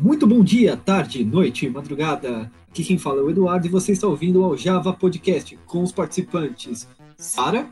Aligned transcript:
Muito 0.00 0.28
bom 0.28 0.44
dia, 0.44 0.76
tarde, 0.76 1.24
noite, 1.24 1.68
madrugada. 1.68 2.48
Aqui 2.70 2.84
quem 2.84 2.96
fala 2.96 3.20
é 3.20 3.24
o 3.24 3.30
Eduardo 3.30 3.66
e 3.66 3.70
você 3.70 3.90
está 3.90 4.06
ouvindo 4.06 4.44
ao 4.44 4.56
Java 4.56 4.92
Podcast 4.92 5.58
com 5.66 5.82
os 5.82 5.90
participantes 5.90 6.86
Sara. 7.16 7.66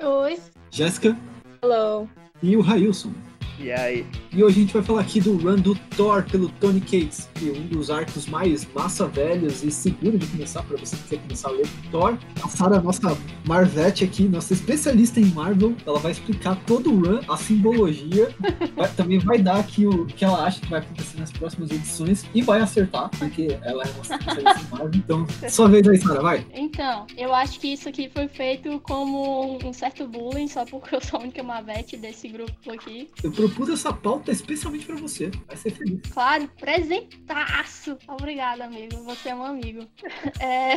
Oi. 0.00 0.38
Jéssica. 0.70 1.18
Hello. 1.60 2.08
E 2.40 2.56
o 2.56 2.60
Railson. 2.60 3.10
E 3.58 3.70
aí? 3.70 4.06
E 4.32 4.42
hoje 4.42 4.58
a 4.58 4.60
gente 4.62 4.72
vai 4.72 4.82
falar 4.82 5.00
aqui 5.02 5.20
do 5.20 5.36
run 5.36 5.56
do 5.56 5.74
Thor 5.96 6.24
pelo 6.24 6.48
Tony 6.48 6.80
Cates, 6.80 7.28
que 7.34 7.48
é 7.48 7.52
um 7.52 7.66
dos 7.66 7.90
arcos 7.90 8.26
mais 8.26 8.66
massa 8.74 9.06
velhos 9.06 9.62
e 9.62 9.70
seguro 9.70 10.18
de 10.18 10.26
começar 10.26 10.62
para 10.64 10.76
você 10.76 10.96
que 10.96 11.10
quer 11.10 11.18
começar 11.22 11.48
a 11.48 11.52
ler 11.52 11.66
Thor. 11.90 12.18
A 12.42 12.48
Sarah, 12.48 12.80
nossa 12.80 13.16
Marvete 13.46 14.02
aqui, 14.04 14.24
nossa 14.24 14.52
especialista 14.52 15.20
em 15.20 15.26
Marvel, 15.26 15.74
ela 15.86 15.98
vai 15.98 16.12
explicar 16.12 16.56
todo 16.66 16.92
o 16.92 17.00
run, 17.00 17.20
a 17.28 17.36
simbologia, 17.36 18.34
vai, 18.74 18.90
também 18.92 19.18
vai 19.20 19.38
dar 19.38 19.60
aqui 19.60 19.86
o 19.86 20.06
que 20.06 20.24
ela 20.24 20.44
acha 20.44 20.60
que 20.60 20.68
vai 20.68 20.80
acontecer 20.80 21.20
nas 21.20 21.30
próximas 21.30 21.70
edições 21.70 22.24
e 22.34 22.42
vai 22.42 22.60
acertar, 22.60 23.08
porque 23.18 23.56
ela 23.62 23.84
é 23.84 23.92
nossa 23.96 24.14
especialista 24.14 24.60
em 24.60 24.70
Marvel. 24.70 24.90
Então, 24.94 25.26
sua 25.48 25.68
vez 25.68 25.86
aí, 25.86 25.98
Sarah, 25.98 26.22
vai. 26.22 26.46
Então, 26.52 27.06
eu 27.16 27.32
acho 27.32 27.60
que 27.60 27.68
isso 27.68 27.88
aqui 27.88 28.10
foi 28.12 28.26
feito 28.26 28.80
como 28.80 29.58
um 29.64 29.72
certo 29.72 30.08
bullying, 30.08 30.48
só 30.48 30.64
porque 30.64 30.96
eu 30.96 31.00
sou 31.00 31.20
a 31.20 31.22
única 31.22 31.42
Marvete 31.42 31.96
desse 31.96 32.28
grupo 32.28 32.72
aqui. 32.72 33.08
Eu 33.22 33.30
propus 33.48 33.68
essa 33.68 33.92
pauta 33.92 34.30
especialmente 34.30 34.86
para 34.86 34.96
você. 34.96 35.30
Vai 35.46 35.56
ser 35.56 35.70
feliz. 35.70 36.00
Claro, 36.10 36.48
presentaço! 36.58 37.98
Obrigada, 38.08 38.64
amigo. 38.64 39.02
Você 39.04 39.28
é 39.30 39.34
um 39.34 39.44
amigo. 39.44 39.86
É, 40.40 40.74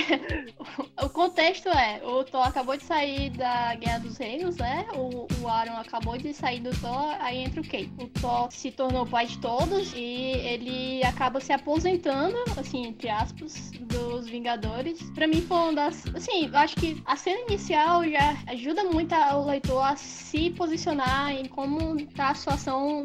o 1.04 1.10
contexto 1.10 1.68
é: 1.68 2.02
o 2.04 2.24
Thor 2.24 2.46
acabou 2.48 2.78
de 2.78 2.84
sair 2.84 3.32
da 3.32 3.76
Guerra 3.76 4.00
dos 4.00 4.18
Reinos, 4.18 4.56
né? 4.58 4.86
O, 4.94 5.28
o 5.42 5.48
Aaron 5.48 5.78
acabou 5.78 6.18
de 6.18 6.34
sair 6.34 6.60
do 6.60 6.70
Thor, 6.80 7.16
aí 7.20 7.40
entra 7.40 7.60
o 7.60 7.64
Kate. 7.64 7.92
O 8.00 8.08
Thor 8.08 8.52
se 8.52 8.72
tornou 8.72 9.06
pai 9.06 9.26
de 9.26 9.38
todos 9.40 9.94
e 9.94 10.32
ele 10.38 11.04
acaba 11.04 11.40
se 11.40 11.52
aposentando, 11.52 12.38
assim, 12.56 12.86
entre 12.86 13.10
aspas, 13.10 13.72
dos 13.82 14.28
Vingadores. 14.28 15.02
Pra 15.12 15.28
mim 15.28 15.42
foi 15.42 15.58
uma 15.58 15.74
das. 15.74 16.06
Assim, 16.16 16.50
acho 16.54 16.76
que 16.76 17.02
a 17.06 17.16
cena 17.16 17.42
inicial 17.50 18.08
já 18.08 18.38
ajuda 18.48 18.84
muito 18.84 19.16
o 19.16 19.46
leitor 19.46 19.84
a 19.84 19.96
se 19.96 20.52
posicionar 20.52 21.32
em 21.32 21.46
como 21.46 21.98
tá 22.14 22.30
a 22.30 22.36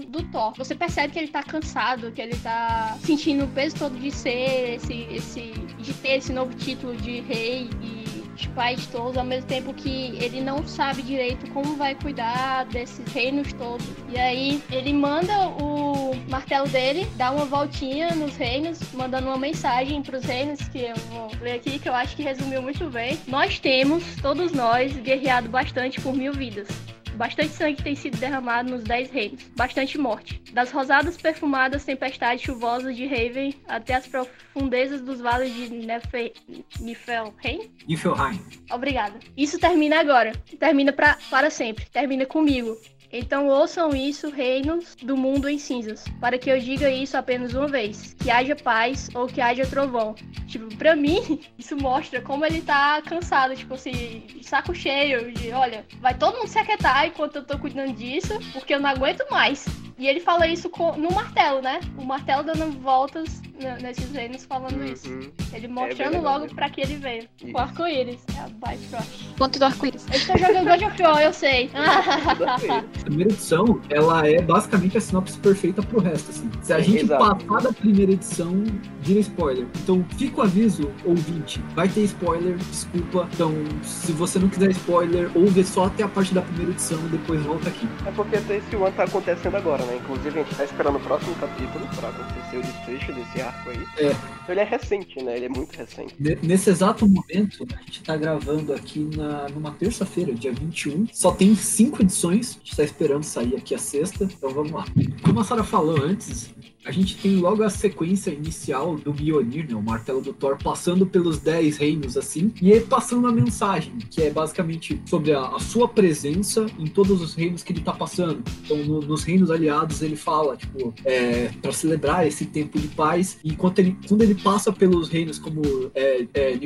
do 0.08 0.22
Thor. 0.30 0.54
Você 0.56 0.74
percebe 0.74 1.12
que 1.12 1.18
ele 1.18 1.28
tá 1.28 1.42
cansado, 1.42 2.10
que 2.12 2.20
ele 2.20 2.36
tá 2.36 2.96
sentindo 3.04 3.44
o 3.44 3.48
peso 3.48 3.76
todo 3.76 3.98
de 3.98 4.10
ser 4.10 4.74
esse, 4.76 5.06
esse 5.10 5.52
de 5.78 5.92
ter 5.94 6.16
esse 6.16 6.32
novo 6.32 6.54
título 6.54 6.96
de 6.96 7.20
rei 7.20 7.68
e 7.80 8.02
de 8.34 8.48
pai 8.50 8.76
de 8.76 8.88
todos, 8.88 9.16
ao 9.16 9.24
mesmo 9.24 9.46
tempo 9.46 9.72
que 9.72 10.16
ele 10.20 10.40
não 10.40 10.66
sabe 10.66 11.02
direito 11.02 11.50
como 11.52 11.76
vai 11.76 11.94
cuidar 11.94 12.64
desses 12.66 13.06
reinos 13.12 13.52
todos. 13.52 13.86
E 14.08 14.18
aí 14.18 14.62
ele 14.70 14.92
manda 14.92 15.48
o 15.48 16.14
martelo 16.28 16.68
dele, 16.68 17.06
dá 17.16 17.30
uma 17.30 17.44
voltinha 17.44 18.14
nos 18.14 18.36
reinos, 18.36 18.80
mandando 18.92 19.28
uma 19.28 19.38
mensagem 19.38 20.02
para 20.02 20.18
os 20.18 20.24
reinos 20.24 20.60
que 20.68 20.78
eu 20.78 20.96
vou 21.10 21.30
ler 21.40 21.54
aqui, 21.54 21.78
que 21.78 21.88
eu 21.88 21.94
acho 21.94 22.16
que 22.16 22.22
resumiu 22.22 22.62
muito 22.62 22.88
bem. 22.90 23.18
Nós 23.26 23.58
temos, 23.58 24.02
todos 24.20 24.52
nós, 24.52 24.92
guerreado 24.96 25.48
bastante 25.48 26.00
por 26.00 26.14
mil 26.14 26.32
vidas. 26.32 26.68
Bastante 27.16 27.50
sangue 27.50 27.82
tem 27.82 27.94
sido 27.94 28.16
derramado 28.18 28.70
nos 28.70 28.84
Dez 28.84 29.10
Reinos. 29.10 29.42
Bastante 29.56 29.98
morte. 29.98 30.42
Das 30.52 30.70
rosadas 30.70 31.16
perfumadas 31.16 31.84
tempestades 31.84 32.42
chuvosas 32.42 32.96
de 32.96 33.06
Raven 33.06 33.54
até 33.66 33.94
as 33.94 34.06
profundezas 34.06 35.00
dos 35.00 35.20
vales 35.20 35.54
de 35.54 35.68
Nefe... 35.70 36.32
Nifelheim? 36.80 37.70
Niflheim. 37.86 38.40
Obrigada. 38.70 39.18
Isso 39.36 39.58
termina 39.58 40.00
agora. 40.00 40.32
Termina 40.58 40.92
pra, 40.92 41.18
para 41.30 41.50
sempre. 41.50 41.86
Termina 41.86 42.26
comigo. 42.26 42.76
Então 43.12 43.46
ouçam 43.48 43.94
isso, 43.94 44.30
reinos 44.30 44.96
do 45.02 45.16
mundo 45.16 45.48
em 45.48 45.58
cinzas, 45.58 46.04
para 46.18 46.38
que 46.38 46.50
eu 46.50 46.58
diga 46.58 46.90
isso 46.90 47.16
apenas 47.16 47.52
uma 47.52 47.68
vez: 47.68 48.14
que 48.18 48.30
haja 48.30 48.56
paz 48.56 49.10
ou 49.14 49.26
que 49.26 49.40
haja 49.40 49.66
trovão. 49.66 50.14
Tipo, 50.46 50.74
pra 50.76 50.96
mim, 50.96 51.40
isso 51.58 51.76
mostra 51.76 52.22
como 52.22 52.46
ele 52.46 52.62
tá 52.62 53.02
cansado, 53.02 53.54
tipo 53.54 53.74
assim, 53.74 54.24
saco 54.42 54.74
cheio, 54.74 55.32
de 55.32 55.52
olha, 55.52 55.84
vai 56.00 56.14
todo 56.14 56.38
mundo 56.38 56.48
se 56.48 56.58
aquietar 56.58 57.06
enquanto 57.06 57.36
eu 57.36 57.44
tô 57.44 57.58
cuidando 57.58 57.92
disso, 57.92 58.38
porque 58.52 58.74
eu 58.74 58.80
não 58.80 58.88
aguento 58.88 59.24
mais. 59.30 59.66
E 59.98 60.08
ele 60.08 60.20
fala 60.20 60.46
isso 60.46 60.68
com, 60.70 60.92
no 60.96 61.12
martelo, 61.12 61.60
né? 61.62 61.80
O 61.98 62.04
martelo 62.04 62.42
dando 62.42 62.70
voltas 62.80 63.40
nesses 63.80 64.10
reinos 64.10 64.44
falando 64.44 64.76
Uhum. 64.76 64.84
isso. 64.92 65.08
Ele 65.52 65.68
mostrando 65.68 65.96
bem 66.10 66.20
legal 66.20 66.38
logo 66.40 66.54
pra 66.54 66.68
que 66.68 66.80
ele 66.80 66.96
veio. 66.96 67.28
Isso. 67.42 67.54
O 67.54 67.58
arco-íris. 67.58 68.20
É 68.36 68.40
a 68.40 68.48
Bifrost. 68.70 69.28
Ponto 69.36 69.58
do 69.58 69.64
arco-íris. 69.64 70.06
Ele 70.12 70.24
tá 70.24 70.36
jogando 70.36 70.64
God 70.68 70.82
of 70.82 71.02
War, 71.02 71.22
eu 71.22 71.32
sei. 71.32 71.70
A 71.76 73.04
primeira 73.04 73.30
edição, 73.32 73.80
ela 73.90 74.26
é 74.26 74.40
basicamente 74.40 74.96
a 74.98 75.00
sinopse 75.00 75.38
perfeita 75.38 75.82
pro 75.82 76.00
resto, 76.00 76.30
assim. 76.30 76.50
Se 76.62 76.72
a 76.72 76.80
gente 76.80 77.04
Exato. 77.04 77.44
passar 77.46 77.62
da 77.62 77.72
primeira 77.72 78.12
edição, 78.12 78.64
vira 79.00 79.20
spoiler. 79.20 79.66
Então, 79.82 80.04
fica 80.16 80.40
o 80.40 80.42
aviso, 80.44 80.90
ouvinte, 81.04 81.60
vai 81.74 81.88
ter 81.88 82.02
spoiler, 82.04 82.56
desculpa. 82.56 83.28
Então, 83.32 83.52
se 83.82 84.12
você 84.12 84.38
não 84.38 84.48
quiser 84.48 84.70
spoiler, 84.70 85.30
ouve 85.34 85.64
só 85.64 85.84
até 85.86 86.02
a 86.02 86.08
parte 86.08 86.34
da 86.34 86.42
primeira 86.42 86.70
edição 86.72 86.98
e 87.06 87.08
depois 87.08 87.40
volta 87.42 87.68
aqui. 87.68 87.88
É 88.06 88.10
porque 88.12 88.36
até 88.36 88.56
esse 88.56 88.74
one 88.76 88.92
tá 88.92 89.04
acontecendo 89.04 89.56
agora, 89.56 89.81
né? 89.86 89.96
Inclusive 90.02 90.40
a 90.40 90.42
gente 90.42 90.54
tá 90.56 90.64
esperando 90.64 90.96
o 90.96 91.00
próximo 91.00 91.34
capítulo 91.36 91.86
pra 91.96 92.08
acontecer 92.08 92.56
o 92.58 92.62
desfecho 92.62 93.12
desse 93.12 93.40
arco 93.40 93.70
aí. 93.70 93.86
É. 93.98 94.10
Então 94.10 94.48
ele 94.48 94.60
é 94.60 94.64
recente, 94.64 95.22
né? 95.22 95.36
Ele 95.36 95.46
é 95.46 95.48
muito 95.48 95.76
recente. 95.76 96.14
Ne- 96.18 96.38
Nesse 96.42 96.70
exato 96.70 97.06
momento, 97.06 97.66
a 97.74 97.82
gente 97.82 98.02
tá 98.02 98.16
gravando 98.16 98.72
aqui 98.72 99.00
na, 99.16 99.48
numa 99.48 99.72
terça-feira, 99.72 100.32
dia 100.34 100.52
21. 100.52 101.06
Só 101.12 101.32
tem 101.32 101.54
cinco 101.54 102.02
edições. 102.02 102.56
A 102.56 102.58
gente 102.64 102.76
tá 102.76 102.84
esperando 102.84 103.22
sair 103.22 103.56
aqui 103.56 103.74
a 103.74 103.78
sexta. 103.78 104.24
Então 104.24 104.50
vamos 104.50 104.72
lá. 104.72 104.84
Como 105.22 105.40
a 105.40 105.44
Sarah 105.44 105.64
falou 105.64 106.02
antes, 106.02 106.50
a 106.84 106.90
gente 106.90 107.16
tem 107.16 107.36
logo 107.36 107.62
a 107.62 107.70
sequência 107.70 108.30
inicial 108.30 108.96
do 108.96 109.12
Mjolnir, 109.14 109.68
né, 109.68 109.74
o 109.74 109.82
martelo 109.82 110.20
do 110.20 110.32
Thor, 110.32 110.58
passando 110.62 111.06
pelos 111.06 111.38
dez 111.38 111.76
reinos 111.76 112.16
assim, 112.16 112.52
e 112.60 112.72
aí 112.72 112.80
passando 112.80 113.26
a 113.28 113.32
mensagem, 113.32 113.92
que 114.10 114.22
é 114.22 114.30
basicamente 114.30 115.00
sobre 115.06 115.32
a, 115.32 115.40
a 115.46 115.58
sua 115.60 115.86
presença 115.88 116.66
em 116.78 116.86
todos 116.86 117.20
os 117.22 117.34
reinos 117.34 117.62
que 117.62 117.72
ele 117.72 117.80
tá 117.80 117.92
passando. 117.92 118.42
Então, 118.64 118.76
no- 118.78 119.00
nos 119.00 119.22
reinos 119.24 119.50
aliados, 119.50 120.02
ele 120.02 120.16
fala, 120.16 120.56
tipo, 120.56 120.92
é, 121.04 121.50
para 121.60 121.72
celebrar 121.72 122.26
esse 122.26 122.46
tempo 122.46 122.78
de 122.78 122.88
paz, 122.88 123.38
e 123.44 123.50
enquanto 123.50 123.78
ele, 123.78 123.96
quando 124.08 124.22
ele 124.22 124.34
passa 124.34 124.72
pelos 124.72 125.08
reinos 125.08 125.38
como 125.38 125.62
é, 125.94 126.26
é, 126.34 126.58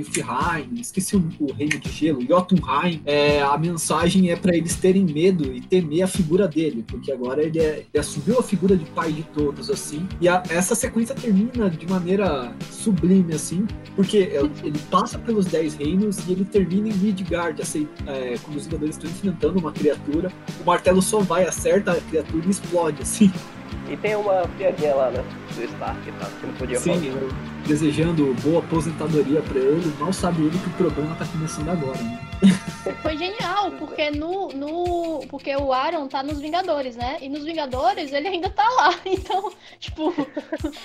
esqueci 0.80 1.16
o, 1.16 1.24
o 1.40 1.52
reino 1.52 1.78
de 1.78 1.90
gelo, 1.90 2.20
Jotunheim, 2.26 3.00
é, 3.04 3.42
a 3.42 3.56
mensagem 3.58 4.30
é 4.30 4.36
para 4.36 4.56
eles 4.56 4.76
terem 4.76 5.04
medo 5.04 5.52
e 5.52 5.60
temer 5.60 6.02
a 6.02 6.08
figura 6.08 6.48
dele, 6.48 6.84
porque 6.86 7.12
agora 7.12 7.42
ele, 7.42 7.58
é- 7.58 7.84
ele 7.92 8.00
assumiu 8.00 8.38
a 8.38 8.42
figura 8.42 8.76
de 8.76 8.84
pai 8.86 9.12
de 9.12 9.22
todos, 9.24 9.70
assim, 9.70 10.05
e 10.20 10.28
a- 10.28 10.42
essa 10.48 10.74
sequência 10.74 11.14
termina 11.14 11.68
de 11.70 11.86
maneira 11.88 12.52
sublime, 12.70 13.34
assim, 13.34 13.66
porque 13.94 14.16
ele 14.18 14.50
ele 14.62 14.78
passa 14.90 15.18
pelos 15.18 15.46
Dez 15.46 15.74
Reinos 15.74 16.18
e 16.26 16.32
ele 16.32 16.44
termina 16.44 16.88
em 16.88 16.92
Midgard, 16.94 17.60
assim, 17.60 17.88
é, 18.06 18.36
quando 18.42 18.56
os 18.56 18.64
Vingadores 18.66 18.96
estão 18.96 19.10
enfrentando 19.10 19.58
uma 19.58 19.72
criatura, 19.72 20.30
o 20.60 20.64
martelo 20.66 21.00
só 21.02 21.20
vai, 21.20 21.44
acerta 21.46 21.92
a 21.92 22.00
criatura 22.00 22.44
e 22.46 22.50
explode, 22.50 23.02
assim. 23.02 23.30
E 23.88 23.96
tem 23.96 24.16
uma 24.16 24.42
piadinha 24.58 24.94
lá, 24.94 25.10
né? 25.10 25.24
Do 25.54 25.62
Stark 25.64 26.08
e 26.08 26.12
tal, 26.12 26.28
que 26.40 26.46
não 26.46 26.54
podia 26.54 26.78
Sim, 26.78 26.94
falar. 26.94 27.22
eu 27.22 27.28
desejando 27.66 28.34
boa 28.42 28.60
aposentadoria 28.60 29.40
pra 29.42 29.58
ele, 29.58 29.92
mal 29.98 30.12
sabe 30.12 30.42
ele 30.42 30.58
que 30.58 30.68
o 30.68 30.72
programa 30.72 31.14
tá 31.16 31.24
começando 31.26 31.68
agora, 31.68 31.96
né? 31.98 32.20
Foi 33.02 33.16
genial, 33.16 33.70
porque 33.72 34.10
no, 34.10 34.48
no. 34.48 35.26
Porque 35.28 35.54
o 35.56 35.72
Aaron 35.72 36.06
tá 36.08 36.22
nos 36.22 36.40
Vingadores, 36.40 36.96
né? 36.96 37.18
E 37.20 37.28
nos 37.28 37.44
Vingadores 37.44 38.12
ele 38.12 38.28
ainda 38.28 38.50
tá 38.50 38.68
lá. 38.68 38.94
Então, 39.06 39.52
tipo, 39.80 40.12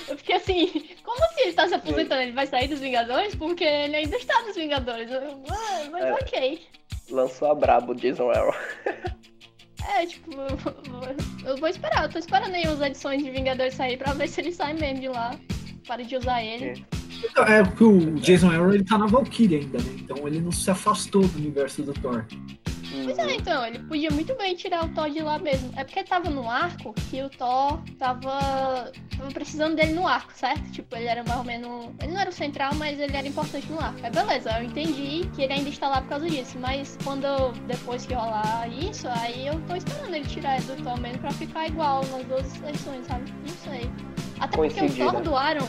eu 0.07 0.17
fiquei 0.17 0.35
assim, 0.35 0.89
como 1.03 1.23
assim 1.25 1.41
ele 1.41 1.53
tá 1.53 1.67
se 1.67 1.73
aposentando? 1.75 2.21
Ele 2.21 2.31
vai 2.31 2.47
sair 2.47 2.67
dos 2.67 2.79
Vingadores? 2.79 3.35
Porque 3.35 3.63
ele 3.63 3.95
ainda 3.95 4.15
está 4.17 4.41
nos 4.43 4.55
Vingadores. 4.55 5.09
Eu, 5.11 5.21
ah, 5.49 5.81
mas 5.91 6.03
É. 6.05 6.13
ok. 6.13 6.61
Lançou 7.09 7.51
a 7.51 7.55
brabo 7.55 7.93
Jason 7.93 8.29
Aaron. 8.31 8.53
É, 9.87 10.05
tipo, 10.05 10.31
eu 10.33 10.57
vou- 10.57 10.75
eu 11.45 11.57
vou 11.57 11.67
esperar. 11.69 12.03
Eu 12.03 12.09
tô 12.09 12.19
esperando 12.19 12.53
aí 12.55 12.63
as 12.65 12.79
edições 12.81 13.23
de 13.23 13.29
Vingadores 13.31 13.73
sair 13.73 13.97
pra 13.97 14.13
ver 14.13 14.27
se 14.27 14.41
ele 14.41 14.51
sai 14.51 14.73
mesmo 14.73 14.99
de 15.01 15.07
lá. 15.09 15.35
Para 15.87 16.03
de 16.03 16.15
usar 16.15 16.43
ele. 16.43 16.85
Então, 17.23 17.43
É, 17.45 17.63
porque 17.63 17.83
o 17.83 18.15
Jason 18.15 18.49
Aaron 18.49 18.73
ele 18.73 18.83
tá 18.83 18.97
na 18.97 19.05
Valkyrie 19.07 19.57
ainda, 19.59 19.77
né? 19.79 19.95
Então 19.99 20.27
ele 20.27 20.39
não 20.39 20.51
se 20.51 20.69
afastou 20.71 21.27
do 21.27 21.37
universo 21.37 21.83
do 21.83 21.93
Thor. 21.93 22.25
Pois 23.05 23.17
é, 23.17 23.35
então, 23.35 23.65
ele 23.65 23.79
podia 23.79 24.11
muito 24.11 24.35
bem 24.35 24.55
tirar 24.55 24.85
o 24.85 24.89
Thor 24.89 25.09
de 25.09 25.21
lá 25.21 25.39
mesmo. 25.39 25.71
É 25.75 25.83
porque 25.83 26.03
tava 26.03 26.29
no 26.29 26.49
arco 26.49 26.93
que 27.09 27.21
o 27.21 27.29
Thor 27.29 27.79
tava, 27.97 28.91
tava 29.17 29.31
precisando 29.33 29.75
dele 29.75 29.93
no 29.93 30.07
arco, 30.07 30.31
certo? 30.35 30.69
Tipo, 30.71 30.95
ele 30.95 31.05
era 31.07 31.23
mais 31.23 31.37
ou 31.37 31.43
menos. 31.43 31.89
Ele 32.01 32.11
não 32.11 32.19
era 32.19 32.29
o 32.29 32.33
central, 32.33 32.73
mas 32.75 32.99
ele 32.99 33.15
era 33.15 33.27
importante 33.27 33.67
no 33.71 33.79
arco. 33.79 33.99
Aí 34.03 34.11
beleza, 34.11 34.51
eu 34.57 34.63
entendi 34.63 35.27
que 35.35 35.41
ele 35.43 35.53
ainda 35.53 35.69
está 35.69 35.87
lá 35.87 36.01
por 36.01 36.09
causa 36.09 36.29
disso. 36.29 36.57
Mas 36.59 36.97
quando 37.03 37.25
eu- 37.25 37.53
depois 37.67 38.05
que 38.05 38.13
rolar 38.13 38.67
isso, 38.67 39.07
aí 39.07 39.47
eu 39.47 39.59
tô 39.61 39.75
esperando 39.75 40.13
ele 40.13 40.25
tirar 40.27 40.57
ele 40.57 40.65
do 40.65 40.83
Thor 40.83 40.99
mesmo 40.99 41.19
pra 41.19 41.31
ficar 41.31 41.67
igual 41.67 42.05
nas 42.07 42.25
duas 42.25 42.61
edições, 42.63 43.05
sabe? 43.07 43.31
Não 43.47 43.55
sei. 43.71 43.89
Até 44.39 44.57
porque 44.57 44.81
o 44.81 44.95
Thor 44.95 45.13
né? 45.13 45.21
do 45.21 45.35
Aaron 45.35 45.67